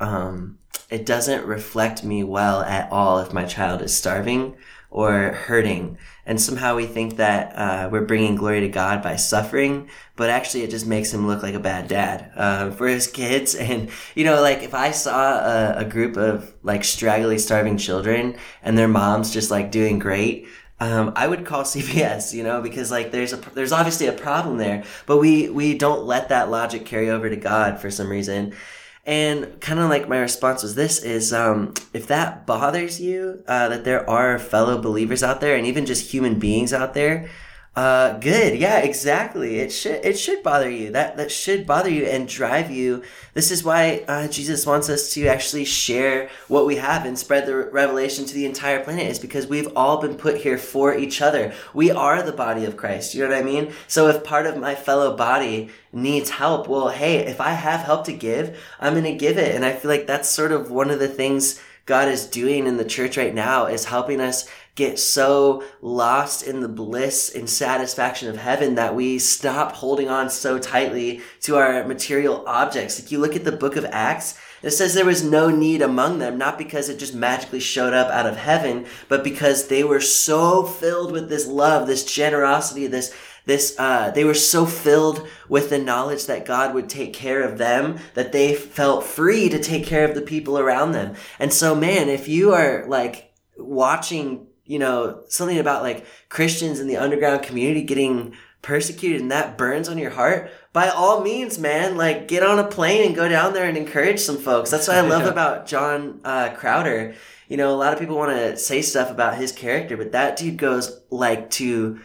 [0.00, 0.58] um,
[0.90, 4.56] it doesn't reflect me well at all if my child is starving
[4.92, 5.96] or hurting.
[6.26, 10.62] And somehow we think that uh, we're bringing glory to God by suffering, but actually
[10.62, 13.56] it just makes him look like a bad dad uh, for his kids.
[13.72, 18.36] And, you know, like if I saw a, a group of like straggly starving children
[18.62, 20.46] and their moms just like doing great,
[20.78, 24.58] um, I would call CPS, you know, because like there's a there's obviously a problem
[24.58, 28.52] there, but we we don't let that logic carry over to God for some reason.
[29.04, 33.68] And kind of like my response was this is um, if that bothers you, uh,
[33.68, 37.28] that there are fellow believers out there and even just human beings out there,
[37.74, 38.58] uh, good.
[38.58, 39.58] Yeah, exactly.
[39.60, 40.90] It should, it should bother you.
[40.90, 43.02] That, that should bother you and drive you.
[43.32, 47.46] This is why, uh, Jesus wants us to actually share what we have and spread
[47.46, 51.22] the revelation to the entire planet is because we've all been put here for each
[51.22, 51.54] other.
[51.72, 53.14] We are the body of Christ.
[53.14, 53.72] You know what I mean?
[53.88, 58.04] So if part of my fellow body needs help, well, hey, if I have help
[58.04, 59.54] to give, I'm to give it.
[59.54, 62.76] And I feel like that's sort of one of the things God is doing in
[62.76, 68.28] the church right now is helping us get so lost in the bliss and satisfaction
[68.28, 73.00] of heaven that we stop holding on so tightly to our material objects.
[73.00, 76.20] Like you look at the book of Acts, it says there was no need among
[76.20, 80.00] them, not because it just magically showed up out of heaven, but because they were
[80.00, 83.14] so filled with this love, this generosity, this
[83.44, 87.58] this uh, they were so filled with the knowledge that god would take care of
[87.58, 91.74] them that they felt free to take care of the people around them and so
[91.74, 97.42] man if you are like watching you know something about like christians in the underground
[97.42, 102.42] community getting persecuted and that burns on your heart by all means man like get
[102.42, 105.26] on a plane and go down there and encourage some folks that's what i love
[105.30, 107.14] about john uh, crowder
[107.48, 110.38] you know a lot of people want to say stuff about his character but that
[110.38, 112.00] dude goes like to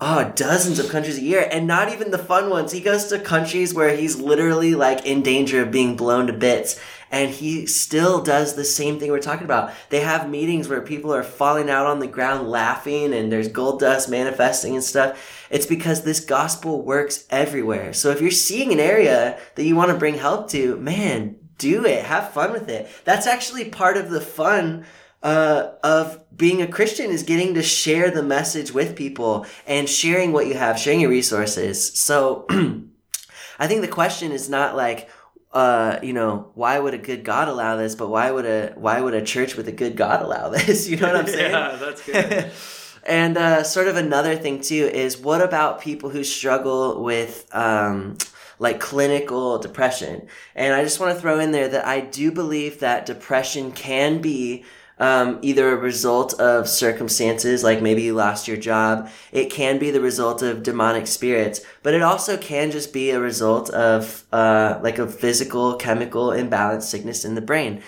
[0.00, 2.72] oh, dozens of countries a year, and not even the fun ones.
[2.72, 6.80] He goes to countries where he's literally like in danger of being blown to bits.
[7.10, 9.72] And he still does the same thing we're talking about.
[9.88, 13.80] They have meetings where people are falling out on the ground laughing and there's gold
[13.80, 15.46] dust manifesting and stuff.
[15.50, 17.92] It's because this gospel works everywhere.
[17.92, 21.84] So if you're seeing an area that you want to bring help to, man, do
[21.84, 22.04] it.
[22.04, 22.88] Have fun with it.
[23.04, 24.84] That's actually part of the fun
[25.22, 30.32] uh, of being a Christian is getting to share the message with people and sharing
[30.32, 31.98] what you have, sharing your resources.
[31.98, 32.46] So
[33.58, 35.10] I think the question is not like,
[35.52, 37.94] uh, you know, why would a good God allow this?
[37.94, 40.88] But why would a why would a church with a good God allow this?
[40.88, 41.52] You know what I'm saying?
[41.52, 42.50] Yeah, that's good.
[43.06, 48.18] and uh, sort of another thing too is what about people who struggle with um,
[48.58, 50.28] like clinical depression?
[50.54, 54.20] And I just want to throw in there that I do believe that depression can
[54.20, 54.64] be
[55.00, 59.08] um, either a result of circumstances, like maybe you lost your job.
[59.32, 63.20] It can be the result of demonic spirits, but it also can just be a
[63.20, 67.82] result of uh, like a physical, chemical imbalance, sickness in the brain.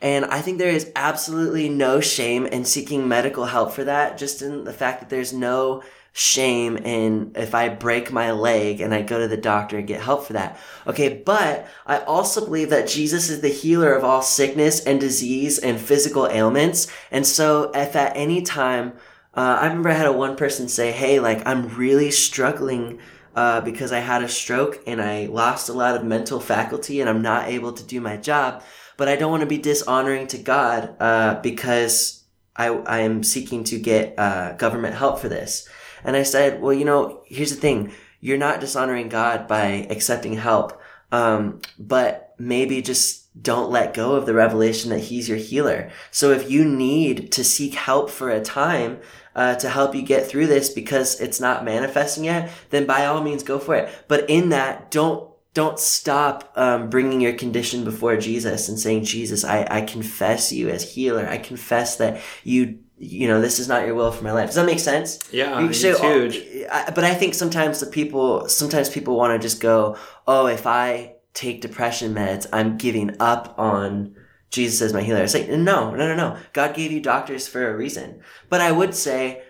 [0.00, 4.42] And I think there is absolutely no shame in seeking medical help for that, just
[4.42, 5.82] in the fact that there's no
[6.16, 10.00] shame and if I break my leg and I go to the doctor and get
[10.00, 10.56] help for that.
[10.86, 15.58] Okay, but I also believe that Jesus is the healer of all sickness and disease
[15.58, 16.86] and physical ailments.
[17.10, 18.92] And so if at any time,
[19.34, 23.00] uh, I remember I had a one person say, Hey, like I'm really struggling
[23.34, 27.10] uh, because I had a stroke and I lost a lot of mental faculty and
[27.10, 28.62] I'm not able to do my job.
[28.96, 32.22] But I don't want to be dishonoring to God uh, because
[32.54, 35.68] I, I am seeking to get uh, government help for this.
[36.04, 37.92] And I said, well, you know, here's the thing.
[38.20, 40.80] You're not dishonoring God by accepting help.
[41.10, 45.90] Um, but maybe just don't let go of the revelation that he's your healer.
[46.10, 49.00] So if you need to seek help for a time,
[49.34, 53.22] uh, to help you get through this because it's not manifesting yet, then by all
[53.22, 53.92] means go for it.
[54.08, 59.44] But in that, don't don't stop um, bringing your condition before Jesus and saying, Jesus,
[59.44, 61.28] I, I confess you as healer.
[61.28, 64.46] I confess that you you know this is not your will for my life.
[64.46, 65.18] Does that make sense?
[65.32, 66.40] Yeah, You it's oh, huge.
[66.70, 70.66] I- but I think sometimes the people sometimes people want to just go, oh, if
[70.66, 74.14] I take depression meds, I'm giving up on
[74.50, 75.22] Jesus as my healer.
[75.22, 75.56] It's like, no,
[75.90, 76.36] no, no, no.
[76.52, 78.20] God gave you doctors for a reason.
[78.48, 79.42] But I would say,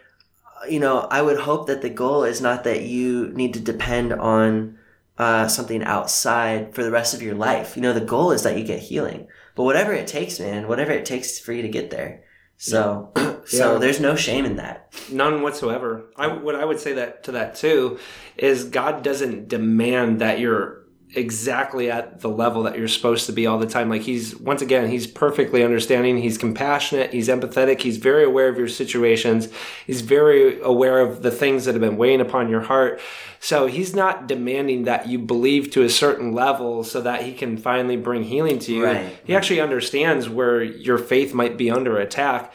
[0.69, 4.15] you know, I would hope that the goal is not that you need to depend
[4.15, 4.79] on
[5.19, 7.77] uh, something outside for the rest of your life.
[7.77, 9.29] You know, the goal is that you get healing.
[9.55, 12.25] But whatever it takes, man, whatever it takes for you to get there.
[12.65, 13.13] So,
[13.45, 14.91] so there's no shame in that.
[15.13, 16.07] None whatsoever.
[16.17, 17.99] I what I would say that to that too
[18.39, 20.84] is God doesn't demand that you're
[21.17, 23.89] exactly at the level that you're supposed to be all the time.
[23.89, 28.59] Like he's once again, he's perfectly understanding, he's compassionate, he's empathetic, he's very aware of
[28.59, 29.49] your situations,
[29.87, 33.01] he's very aware of the things that have been weighing upon your heart.
[33.41, 37.59] So he's not demanding that you believe to a certain level so that he can
[37.59, 38.85] finally bring healing to you.
[38.85, 39.19] Right.
[39.25, 42.53] He actually understands where your faith might be under attack.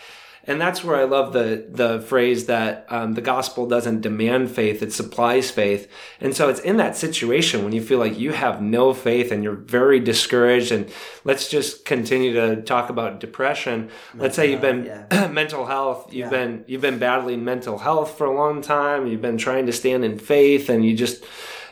[0.49, 4.81] And that's where I love the the phrase that um, the gospel doesn't demand faith;
[4.81, 5.87] it supplies faith.
[6.19, 9.43] And so it's in that situation when you feel like you have no faith and
[9.43, 10.71] you're very discouraged.
[10.71, 10.89] And
[11.23, 13.89] let's just continue to talk about depression.
[14.15, 16.11] let's say you've been health, mental health.
[16.11, 16.37] You've Yeah.
[16.39, 19.05] been you've been battling mental health for a long time.
[19.05, 21.23] You've been trying to stand in faith, and you just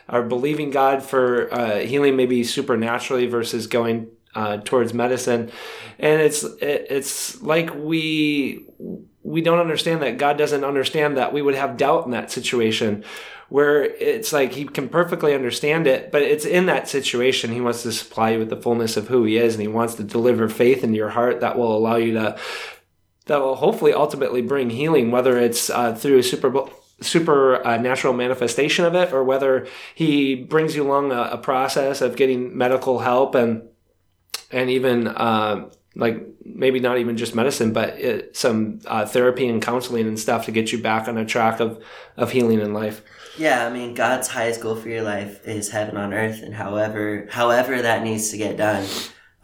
[0.08, 4.06] are believing God for uh, healing, maybe supernaturally versus going
[4.38, 5.50] uh, towards medicine.
[5.98, 8.64] And it's it, it's like we
[9.24, 13.04] we don't understand that God doesn't understand that we would have doubt in that situation.
[13.48, 17.82] Where it's like he can perfectly understand it, but it's in that situation he wants
[17.82, 20.50] to supply you with the fullness of who he is, and he wants to deliver
[20.50, 22.38] faith into your heart that will allow you to
[23.24, 26.52] that will hopefully ultimately bring healing, whether it's uh, through a super
[27.00, 32.02] super uh, natural manifestation of it, or whether he brings you along a, a process
[32.02, 33.62] of getting medical help and
[34.50, 39.60] and even uh, like maybe not even just medicine, but it, some uh, therapy and
[39.62, 41.82] counseling and stuff to get you back on a track of
[42.16, 43.02] of healing in life.
[43.36, 47.28] Yeah, I mean, God's highest goal for your life is heaven on earth, and however,
[47.30, 48.84] however that needs to get done,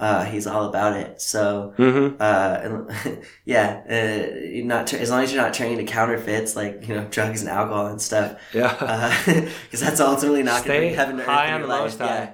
[0.01, 1.21] uh, He's all about it.
[1.21, 2.17] So, Mm-hmm.
[2.21, 2.59] uh,
[3.05, 6.95] and, yeah, uh, you're not as long as you're not turning to counterfeits like you
[6.97, 9.15] know drugs and alcohol and stuff, Yeah.
[9.27, 11.75] because that's ultimately not going to bring heaven to earth high in on your the
[11.75, 11.83] life.
[11.85, 12.07] Most High.
[12.07, 12.33] Yeah,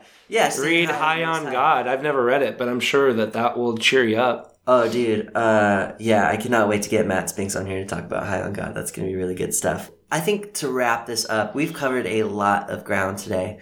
[0.50, 1.88] stay Read High on God.
[1.88, 4.56] I've never read it, but I'm sure that that will cheer you up.
[4.66, 5.34] Oh, dude.
[5.34, 8.40] Uh, yeah, I cannot wait to get Matt Spinks on here to talk about High
[8.40, 8.74] on God.
[8.74, 9.90] That's going to be really good stuff.
[10.12, 13.58] I think to wrap this up, we've covered a lot of ground today.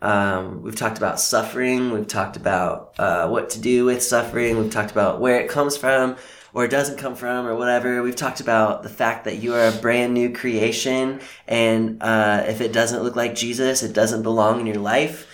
[0.00, 1.90] Um, we've talked about suffering.
[1.90, 4.58] We've talked about uh, what to do with suffering.
[4.58, 6.16] We've talked about where it comes from
[6.52, 8.02] or it doesn't come from or whatever.
[8.02, 11.20] We've talked about the fact that you are a brand new creation.
[11.48, 15.26] And uh, if it doesn't look like Jesus, it doesn't belong in your life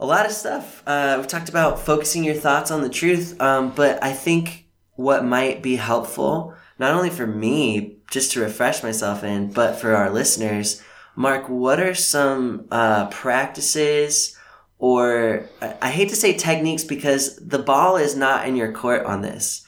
[0.00, 0.82] a lot of stuff.
[0.86, 5.24] Uh, we've talked about focusing your thoughts on the truth, um, but I think what
[5.24, 10.10] might be helpful, not only for me, just to refresh myself in, but for our
[10.10, 10.82] listeners,
[11.14, 14.36] Mark, what are some uh, practices
[14.78, 19.04] or I, I hate to say techniques because the ball is not in your court
[19.04, 19.66] on this.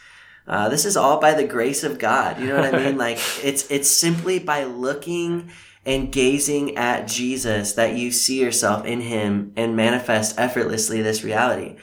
[0.48, 2.40] Uh, this is all by the grace of God.
[2.40, 2.96] You know what I mean?
[3.06, 5.50] like it's it's simply by looking
[5.84, 11.76] and gazing at Jesus that you see yourself in Him and manifest effortlessly this reality.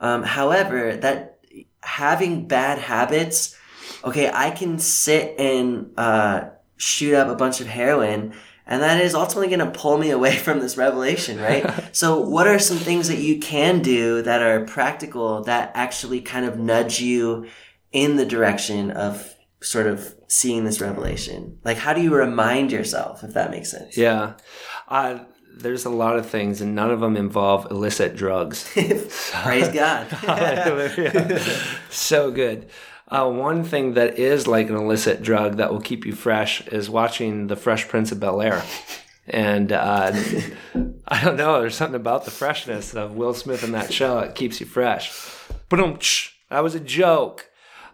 [0.00, 1.38] Um, however, that
[1.80, 3.56] having bad habits,
[4.04, 8.34] okay, I can sit and uh, shoot up a bunch of heroin.
[8.68, 11.72] And that is ultimately going to pull me away from this revelation, right?
[11.96, 16.44] so, what are some things that you can do that are practical that actually kind
[16.44, 17.46] of nudge you
[17.92, 21.58] in the direction of sort of seeing this revelation?
[21.64, 23.96] Like, how do you remind yourself, if that makes sense?
[23.96, 24.34] Yeah.
[24.88, 25.20] Uh,
[25.56, 28.70] there's a lot of things, and none of them involve illicit drugs.
[28.74, 30.06] Praise God.
[30.08, 31.40] Hallelujah.
[31.90, 32.68] so good.
[33.08, 36.90] Uh, one thing that is like an illicit drug that will keep you fresh is
[36.90, 38.62] watching The Fresh Prince of Bel Air.
[39.28, 40.12] And uh,
[41.08, 44.34] I don't know, there's something about the freshness of Will Smith in that show that
[44.34, 45.12] keeps you fresh.
[45.68, 45.78] But
[46.50, 47.48] that was a joke.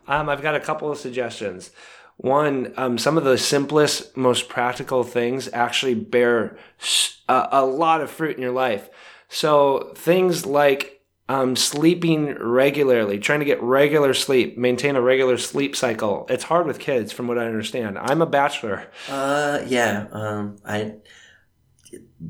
[0.07, 1.70] Um, I've got a couple of suggestions.
[2.16, 6.57] One, um, some of the simplest, most practical things actually bear
[7.29, 8.89] a lot of fruit in your life.
[9.29, 15.74] So things like um, sleeping regularly, trying to get regular sleep, maintain a regular sleep
[15.74, 16.27] cycle.
[16.29, 17.99] It's hard with kids, from what I understand.
[17.99, 18.89] I'm a bachelor.
[19.09, 20.07] Uh, yeah.
[20.12, 20.97] Um, I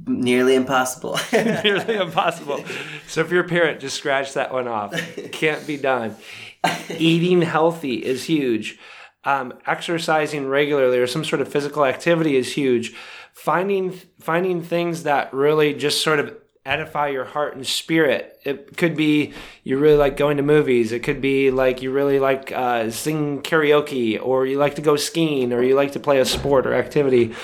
[0.06, 1.18] nearly impossible.
[1.32, 2.64] nearly impossible.
[3.08, 4.94] So if you're a parent, just scratch that one off.
[5.32, 6.16] Can't be done.
[6.98, 8.78] Eating healthy is huge.
[9.24, 12.94] Um, exercising regularly or some sort of physical activity is huge.
[13.32, 18.38] Finding finding things that really just sort of edify your heart and spirit.
[18.44, 19.32] It could be
[19.64, 20.92] you really like going to movies.
[20.92, 24.96] It could be like you really like uh, singing karaoke, or you like to go
[24.96, 27.34] skiing, or you like to play a sport or activity.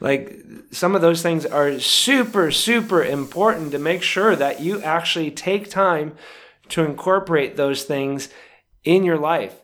[0.00, 0.40] Like
[0.70, 5.70] some of those things are super, super important to make sure that you actually take
[5.70, 6.16] time
[6.70, 8.28] to incorporate those things
[8.84, 9.60] in your life.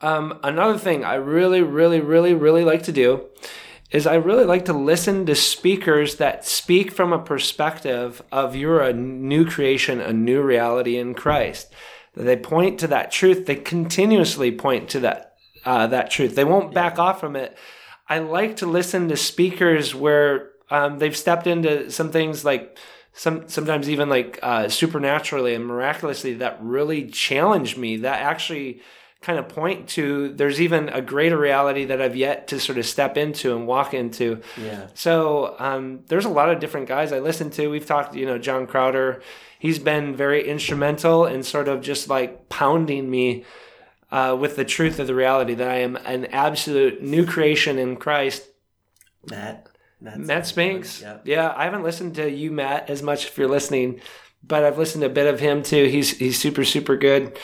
[0.00, 3.26] Um, another thing I really, really, really, really like to do
[3.90, 8.82] is I really like to listen to speakers that speak from a perspective of you're
[8.82, 11.72] a new creation, a new reality in Christ.
[12.14, 13.46] They point to that truth.
[13.46, 16.34] They continuously point to that uh, that truth.
[16.34, 17.56] They won't back off from it.
[18.08, 22.78] I like to listen to speakers where um, they've stepped into some things like
[23.18, 27.96] some sometimes even like uh, supernaturally and miraculously that really challenge me.
[27.96, 28.80] That actually
[29.22, 32.86] kind of point to there's even a greater reality that I've yet to sort of
[32.86, 34.40] step into and walk into.
[34.56, 34.86] Yeah.
[34.94, 37.66] So um, there's a lot of different guys I listen to.
[37.66, 39.20] We've talked, you know, John Crowder.
[39.58, 43.44] He's been very instrumental in sort of just like pounding me
[44.12, 47.96] uh, with the truth of the reality that I am an absolute new creation in
[47.96, 48.46] Christ.
[49.28, 49.67] Matt.
[50.00, 51.00] Matt's Matt Spinks.
[51.02, 51.22] Yep.
[51.24, 54.00] Yeah, I haven't listened to you, Matt, as much if you're listening,
[54.46, 55.84] but I've listened to a bit of him too.
[55.86, 57.38] He's he's super super good.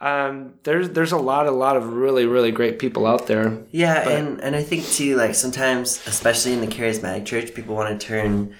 [0.00, 3.58] Um, there's there's a lot a lot of really really great people out there.
[3.72, 7.74] Yeah, But- and and I think too, like sometimes, especially in the charismatic church, people
[7.74, 8.54] want to turn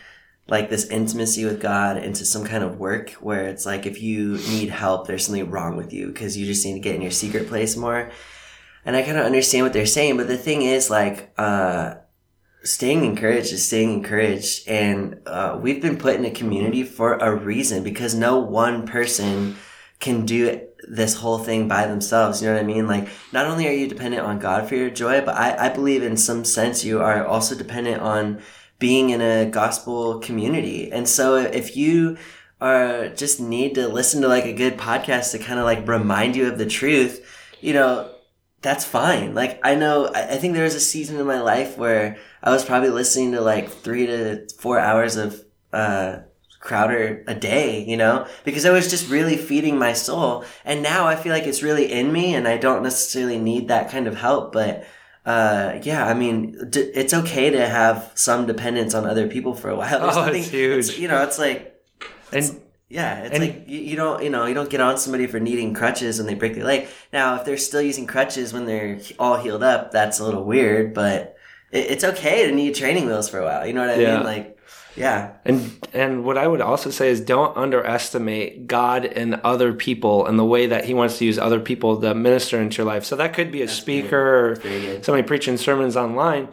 [0.49, 4.39] like this intimacy with God into some kind of work where it's like if you
[4.49, 7.11] need help, there's something wrong with you because you just need to get in your
[7.11, 8.11] secret place more.
[8.85, 11.97] And I kind of understand what they're saying, but the thing is, like, uh,
[12.63, 17.35] staying encouraged is staying encouraged, and uh, we've been put in a community for a
[17.35, 19.57] reason because no one person
[20.01, 22.41] can do this whole thing by themselves.
[22.41, 22.87] You know what I mean?
[22.87, 26.03] Like, not only are you dependent on God for your joy, but I, I believe
[26.03, 28.41] in some sense you are also dependent on
[28.79, 30.93] being in a gospel community.
[30.93, 32.17] And so if you
[32.61, 36.37] are just need to listen to like a good podcast to kind of like remind
[36.37, 37.25] you of the truth,
[37.61, 38.11] you know,
[38.63, 39.35] that's fine.
[39.35, 42.51] Like I know, I, I think there was a season in my life where I
[42.51, 46.19] was probably listening to like three to four hours of, uh,
[46.61, 50.45] Crowder a day, you know, because I was just really feeding my soul.
[50.65, 53.91] And now I feel like it's really in me and I don't necessarily need that
[53.93, 54.53] kind of help.
[54.53, 54.85] But,
[55.25, 59.71] uh, yeah, I mean, d- it's okay to have some dependence on other people for
[59.71, 60.01] a while.
[60.01, 60.85] There's Oh, it's huge.
[60.87, 61.81] it's- you know, it's like,
[62.33, 65.27] And yeah, it's And- like you, you don't you know you don't get on somebody
[65.27, 66.89] for needing crutches when they break their leg.
[67.13, 70.95] Now, if they're still using crutches when they're all healed up, that's a little weird.
[70.95, 71.37] But
[71.71, 73.67] it, it's okay to need training wheels for a while.
[73.67, 74.15] You know what I Yeah.
[74.17, 74.25] mean?
[74.25, 74.55] Like,
[74.97, 80.27] yeah, And and what I would also say is don't underestimate God and other people
[80.27, 83.05] and the way that He wants to use other people to minister into your life.
[83.05, 86.49] So that could be a speaker Very or somebody preaching sermons online.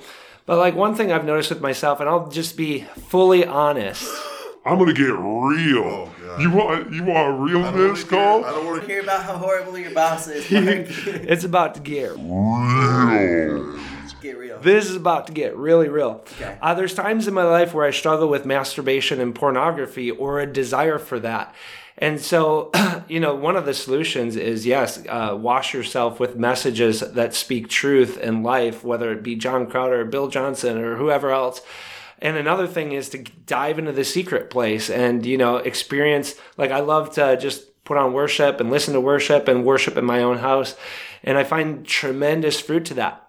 [0.45, 4.07] But like one thing I've noticed with myself, and I'll just be fully honest.
[4.65, 6.11] I'm gonna get real.
[6.39, 8.45] you want you want realness, I Cole?
[8.45, 10.49] I don't want to hear about how horrible your boss is.
[10.51, 10.87] Mark.
[11.29, 13.79] It's about to get Real.
[14.21, 14.59] Get real.
[14.59, 16.23] This is about to get really real.
[16.41, 16.57] Okay.
[16.59, 20.47] Uh, there's times in my life where I struggle with masturbation and pornography or a
[20.51, 21.53] desire for that.
[21.99, 22.71] And so,
[23.07, 27.69] you know, one of the solutions is yes, uh, wash yourself with messages that speak
[27.69, 31.61] truth and life, whether it be John Crowder or Bill Johnson or whoever else.
[32.19, 36.71] And another thing is to dive into the secret place and, you know, experience, like
[36.71, 40.23] I love to just put on worship and listen to worship and worship in my
[40.23, 40.75] own house.
[41.23, 43.21] And I find tremendous fruit to that.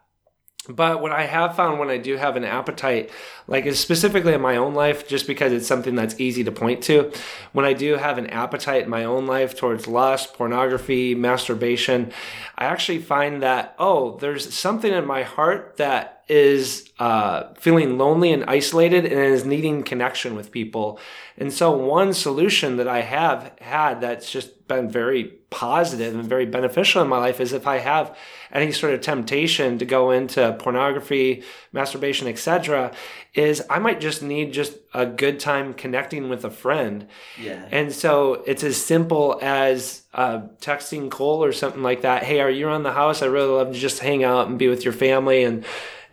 [0.68, 3.10] But what I have found when I do have an appetite,
[3.46, 7.12] like specifically in my own life, just because it's something that's easy to point to,
[7.52, 12.12] when I do have an appetite in my own life towards lust, pornography, masturbation,
[12.58, 18.32] I actually find that, oh, there's something in my heart that is uh, feeling lonely
[18.32, 20.98] and isolated and is needing connection with people.
[21.38, 26.44] And so, one solution that I have had that's just been very positive and very
[26.44, 28.16] beneficial in my life is if I have
[28.50, 32.92] any sort of temptation to go into pornography, masturbation, etc.,
[33.34, 37.06] is I might just need just a good time connecting with a friend.
[37.40, 37.68] Yeah.
[37.70, 42.24] And so it's as simple as uh, texting Cole or something like that.
[42.24, 43.22] Hey, are you around the house?
[43.22, 45.64] I really love to just hang out and be with your family and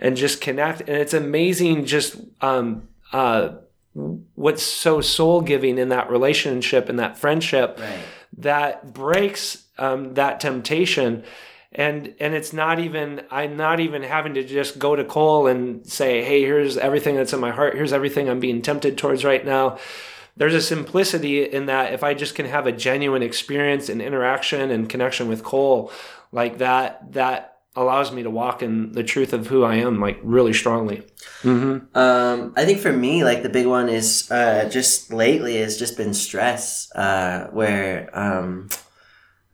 [0.03, 0.81] and just connect.
[0.81, 3.53] And it's amazing just um, uh,
[4.35, 7.99] what's so soul giving in that relationship and that friendship Right.
[8.39, 11.23] that breaks um, that temptation.
[11.71, 15.83] and and it's not even i'm not even having to just go to cole and
[15.87, 19.43] say hey here's everything that's in my heart here's everything i'm being tempted towards right
[19.43, 19.79] now
[20.37, 24.69] there's a simplicity in that if i just can have a genuine experience and interaction
[24.69, 25.91] and connection with cole
[26.31, 30.19] like that that allows me to walk in the truth of who i am like
[30.21, 31.03] really strongly
[31.41, 31.97] mm-hmm.
[31.97, 35.97] um, i think for me like the big one is uh, just lately has just
[35.97, 38.69] been stress uh, where um,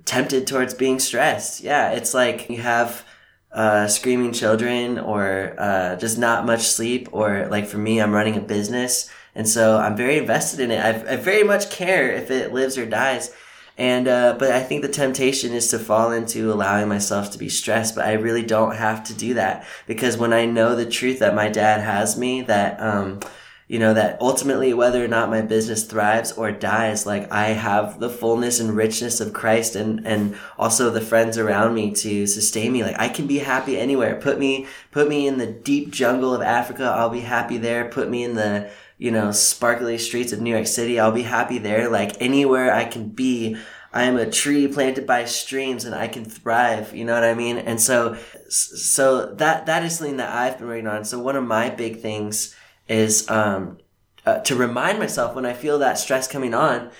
[0.09, 1.61] tempted towards being stressed.
[1.61, 3.05] Yeah, it's like you have
[3.51, 8.35] uh, screaming children or uh, just not much sleep, or like for me, I'm running
[8.35, 9.09] a business.
[9.35, 10.79] And so I'm very invested in it.
[10.79, 13.31] I, I very much care if it lives or dies.
[13.79, 17.47] And, uh, but I think the temptation is to fall into allowing myself to be
[17.47, 21.19] stressed, but I really don't have to do that because when I know the truth
[21.19, 23.21] that my dad has me, that, um,
[23.69, 28.01] you know, that ultimately whether or not my business thrives or dies, like I have
[28.01, 32.73] the fullness and richness of Christ and, and also the friends around me to sustain
[32.73, 32.83] me.
[32.83, 34.17] Like I can be happy anywhere.
[34.17, 36.83] Put me, put me in the deep jungle of Africa.
[36.83, 37.85] I'll be happy there.
[37.85, 38.69] Put me in the,
[38.99, 40.99] you know, sparkly streets of New York City.
[40.99, 41.89] I'll be happy there.
[41.89, 43.55] Like anywhere I can be,
[43.93, 46.93] I am a tree planted by streams and I can thrive.
[46.93, 47.57] You know what I mean?
[47.57, 48.17] And so,
[48.49, 51.05] so that, that is something that I've been working on.
[51.05, 52.53] So one of my big things
[52.89, 53.77] is um,
[54.25, 56.91] uh, to remind myself when I feel that stress coming on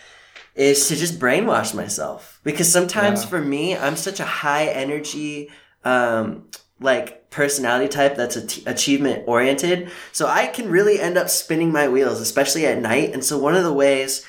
[0.56, 3.30] is to just brainwash myself because sometimes yeah.
[3.30, 5.50] for me I'm such a high energy
[5.86, 6.50] um,
[6.80, 8.36] like personality type that's
[8.66, 13.14] achievement oriented so I can really end up spinning my wheels especially at night.
[13.14, 14.26] And so one of the ways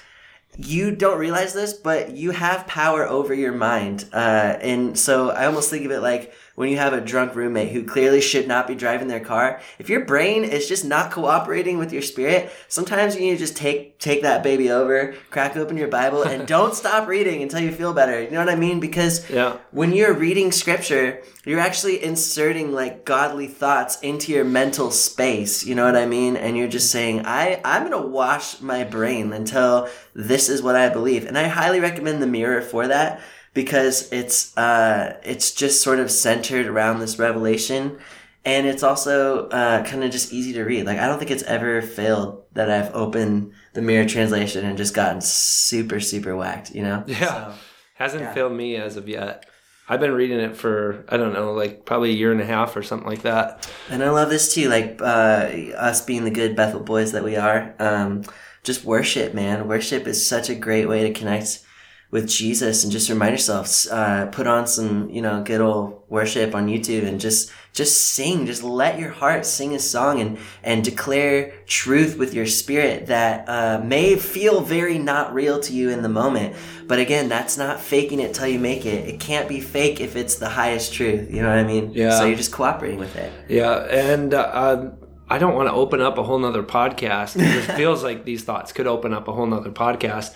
[0.56, 5.46] you don't realize this but you have power over your mind uh, and so I
[5.46, 8.66] almost think of it like when you have a drunk roommate who clearly should not
[8.66, 13.14] be driving their car, if your brain is just not cooperating with your spirit, sometimes
[13.14, 16.74] you need to just take take that baby over, crack open your Bible, and don't
[16.74, 18.22] stop reading until you feel better.
[18.22, 18.78] You know what I mean?
[18.78, 19.56] Because yeah.
[19.70, 25.64] when you're reading scripture, you're actually inserting like godly thoughts into your mental space.
[25.64, 26.36] You know what I mean?
[26.36, 30.90] And you're just saying, I, I'm gonna wash my brain until this is what I
[30.90, 31.24] believe.
[31.24, 33.22] And I highly recommend the mirror for that
[33.54, 37.98] because it's uh, it's just sort of centered around this revelation,
[38.44, 40.86] and it's also uh, kind of just easy to read.
[40.86, 44.94] Like I don't think it's ever failed that I've opened the Mirror translation and just
[44.94, 46.74] gotten super super whacked.
[46.74, 47.04] You know?
[47.06, 47.16] Yeah,
[47.50, 47.54] so,
[47.94, 48.34] hasn't yeah.
[48.34, 49.46] failed me as of yet.
[49.88, 52.76] I've been reading it for I don't know, like probably a year and a half
[52.76, 53.68] or something like that.
[53.88, 57.34] And I love this too, like uh, us being the good Bethel boys that we
[57.34, 57.74] are.
[57.80, 58.22] Um,
[58.62, 59.66] just worship, man.
[59.66, 61.64] Worship is such a great way to connect
[62.10, 66.56] with Jesus and just remind yourself, uh, put on some, you know, good old worship
[66.56, 70.82] on YouTube and just, just sing, just let your heart sing a song and, and
[70.82, 76.02] declare truth with your spirit that, uh, may feel very not real to you in
[76.02, 76.56] the moment.
[76.88, 79.08] But again, that's not faking it till you make it.
[79.08, 81.30] It can't be fake if it's the highest truth.
[81.30, 81.92] You know what I mean?
[81.92, 82.18] Yeah.
[82.18, 83.32] So you're just cooperating with it.
[83.48, 83.84] Yeah.
[83.84, 84.90] And, uh,
[85.32, 87.40] I don't want to open up a whole nother podcast.
[87.40, 90.34] It feels like these thoughts could open up a whole nother podcast.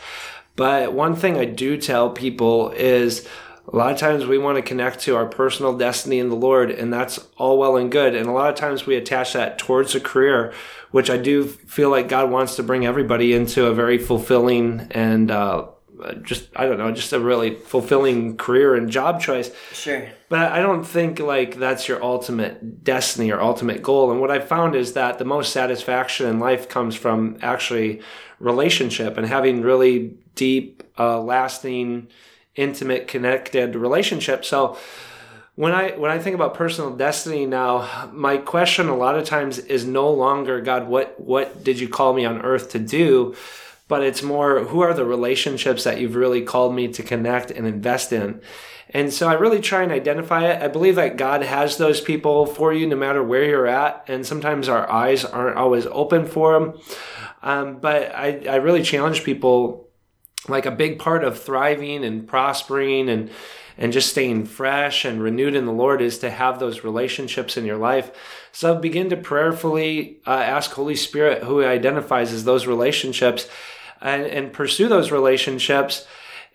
[0.57, 3.27] But one thing I do tell people is
[3.67, 6.71] a lot of times we want to connect to our personal destiny in the Lord,
[6.71, 8.15] and that's all well and good.
[8.15, 10.53] And a lot of times we attach that towards a career,
[10.91, 15.31] which I do feel like God wants to bring everybody into a very fulfilling and
[15.31, 15.67] uh,
[16.23, 19.51] just I don't know, just a really fulfilling career and job choice.
[19.73, 20.09] Sure.
[20.29, 24.11] But I don't think like that's your ultimate destiny or ultimate goal.
[24.11, 28.03] And what I found is that the most satisfaction in life comes from actually
[28.41, 32.09] relationship and having really deep, uh, lasting,
[32.57, 34.45] intimate, connected relationship.
[34.45, 34.77] So
[35.57, 39.59] when I when I think about personal destiny now, my question a lot of times
[39.59, 43.35] is no longer God, what what did you call me on earth to do?
[43.87, 47.67] But it's more who are the relationships that you've really called me to connect and
[47.67, 48.41] invest in.
[48.91, 50.63] And so I really try and identify it.
[50.63, 54.05] I believe that God has those people for you no matter where you're at.
[54.09, 56.81] And sometimes our eyes aren't always open for them.
[57.43, 59.84] Um, but I, I really challenge people
[60.49, 63.31] like a big part of thriving and prospering and
[63.77, 67.65] and just staying fresh and renewed in the Lord is to have those relationships in
[67.65, 68.11] your life.
[68.53, 73.49] So begin to prayerfully uh, ask Holy Spirit who identifies as those relationships
[74.01, 76.07] and, and pursue those relationships.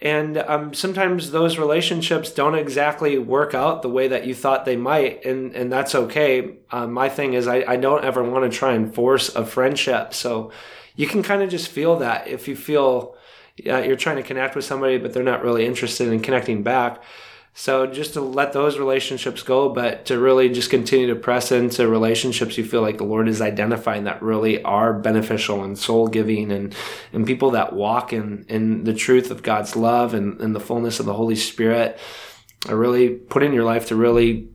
[0.02, 4.78] And um, sometimes those relationships don't exactly work out the way that you thought they
[4.78, 6.54] might, and, and that's okay.
[6.72, 10.14] Uh, my thing is, I, I don't ever want to try and force a friendship.
[10.14, 10.54] So
[10.96, 13.18] you can kind of just feel that if you feel
[13.66, 17.02] yeah, you're trying to connect with somebody, but they're not really interested in connecting back.
[17.54, 21.88] So just to let those relationships go, but to really just continue to press into
[21.88, 26.52] relationships you feel like the Lord is identifying that really are beneficial and soul giving
[26.52, 26.76] and,
[27.12, 31.00] and people that walk in, in the truth of God's love and, and the fullness
[31.00, 32.00] of the Holy Spirit.
[32.70, 34.48] are really put in your life to really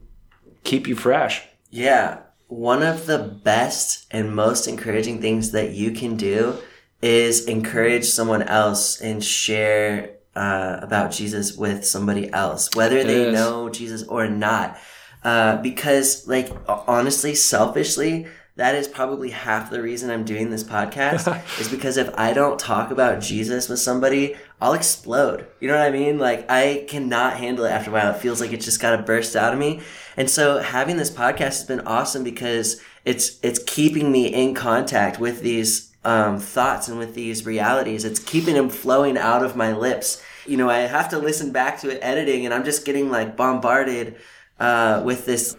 [0.63, 1.43] keep you fresh.
[1.69, 2.21] Yeah.
[2.47, 6.57] One of the best and most encouraging things that you can do
[7.05, 13.33] is encourage someone else and share uh, about Jesus with somebody else, whether they Yes.
[13.35, 14.77] know Jesus or not.
[15.23, 18.25] Uh, because, like, honestly, selfishly,
[18.57, 22.57] that is probably half the reason I'm doing this podcast is because if I don't
[22.59, 25.45] talk about Jesus with somebody, I'll explode.
[25.59, 26.17] You know what I mean?
[26.19, 28.11] Like, I cannot handle it after a while.
[28.11, 29.81] It feels like it's just got to burst out of me.
[30.17, 35.19] And so having this podcast has been awesome because it's, it's keeping me in contact
[35.19, 38.05] with these um, thoughts and with these realities.
[38.05, 40.21] It's keeping them flowing out of my lips.
[40.45, 43.35] You know, I have to listen back to it editing and I'm just getting like
[43.35, 44.15] bombarded
[44.59, 45.57] uh, with this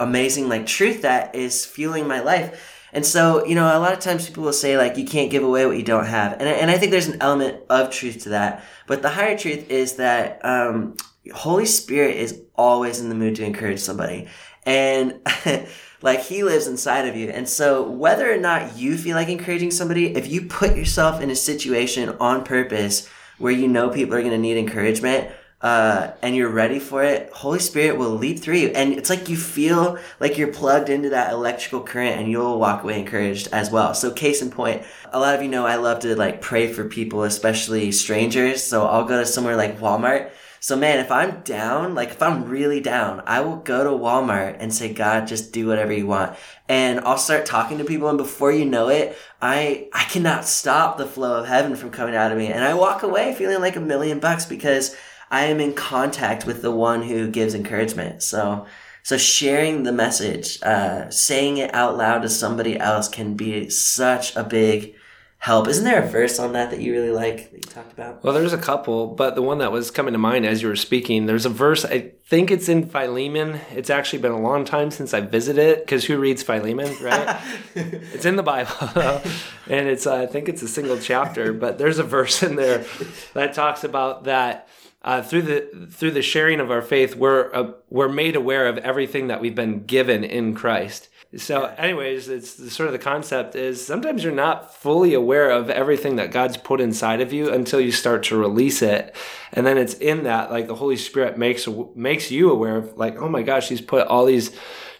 [0.00, 2.80] amazing like truth that is fueling my life.
[2.94, 5.42] And so, you know, a lot of times people will say like you can't give
[5.42, 8.28] away what you don't have, and and I think there's an element of truth to
[8.30, 8.62] that.
[8.86, 10.98] But the higher truth is that um,
[11.34, 14.28] Holy Spirit is always in the mood to encourage somebody,
[14.66, 15.20] and
[16.02, 17.30] like He lives inside of you.
[17.30, 21.30] And so, whether or not you feel like encouraging somebody, if you put yourself in
[21.30, 23.08] a situation on purpose
[23.38, 25.30] where you know people are going to need encouragement,
[25.62, 28.68] uh, and you're ready for it, Holy Spirit will lead through you.
[28.70, 32.82] And it's like you feel like you're plugged into that electrical current and you'll walk
[32.82, 33.94] away encouraged as well.
[33.94, 36.88] So case in point, a lot of you know I love to like pray for
[36.88, 38.62] people, especially strangers.
[38.62, 40.30] So I'll go to somewhere like Walmart.
[40.62, 44.58] So man, if I'm down, like if I'm really down, I will go to Walmart
[44.60, 46.36] and say, God, just do whatever you want.
[46.68, 50.98] And I'll start talking to people and before you know it, I I cannot stop
[50.98, 52.46] the flow of heaven from coming out of me.
[52.46, 54.94] And I walk away feeling like a million bucks because
[55.32, 58.22] I am in contact with the one who gives encouragement.
[58.22, 58.66] So,
[59.02, 64.36] so sharing the message, uh, saying it out loud to somebody else can be such
[64.36, 64.94] a big
[65.42, 65.66] help.
[65.66, 68.22] Isn't there a verse on that that you really like that you talked about?
[68.22, 70.76] Well, there's a couple, but the one that was coming to mind as you were
[70.76, 73.58] speaking, there's a verse, I think it's in Philemon.
[73.72, 77.40] It's actually been a long time since I visited it because who reads Philemon, right?
[77.74, 78.70] it's in the Bible.
[79.68, 82.86] and it's, uh, I think it's a single chapter, but there's a verse in there
[83.34, 84.68] that talks about that.
[85.04, 88.78] Uh, through the through the sharing of our faith, we're uh, we're made aware of
[88.78, 91.08] everything that we've been given in Christ.
[91.36, 95.70] So, anyways, it's the, sort of the concept is sometimes you're not fully aware of
[95.70, 99.16] everything that God's put inside of you until you start to release it,
[99.54, 103.16] and then it's in that like the Holy Spirit makes makes you aware of like,
[103.16, 104.54] oh my gosh, He's put all these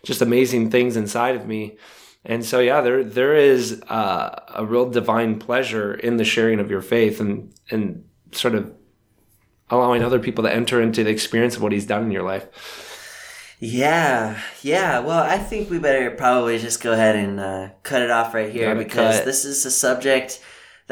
[0.04, 1.76] just amazing things inside of me.
[2.24, 6.70] And so, yeah, there there is uh, a real divine pleasure in the sharing of
[6.70, 8.72] your faith and and sort of
[9.68, 12.91] allowing other people to enter into the experience of what He's done in your life.
[13.64, 14.98] Yeah, yeah.
[14.98, 18.50] Well, I think we better probably just go ahead and uh, cut it off right
[18.50, 19.24] here Gotta because cut.
[19.24, 20.40] this is a subject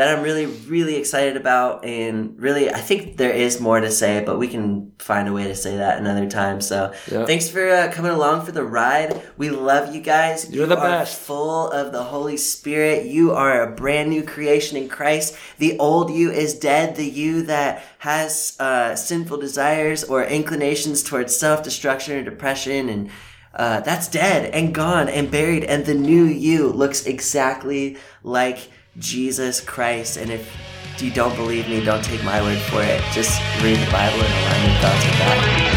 [0.00, 4.24] that I'm really, really excited about, and really, I think there is more to say,
[4.24, 6.62] but we can find a way to say that another time.
[6.62, 7.26] So, Yeah.
[7.26, 9.20] thanks for uh, coming along for the ride.
[9.36, 10.48] We love you guys.
[10.50, 11.20] You're you the are best.
[11.20, 13.04] Full of the Holy Spirit.
[13.16, 15.36] You are a brand new creation in Christ.
[15.58, 16.96] The old you is dead.
[16.96, 23.10] The you that has uh, sinful desires or inclinations towards self destruction or depression and
[23.54, 29.60] uh, that's dead and gone and buried, and the new you looks exactly like Jesus
[29.60, 30.16] Christ.
[30.16, 30.52] And if
[30.98, 33.02] you don't believe me, don't take my word for it.
[33.12, 35.69] Just read the Bible and align your thoughts with that.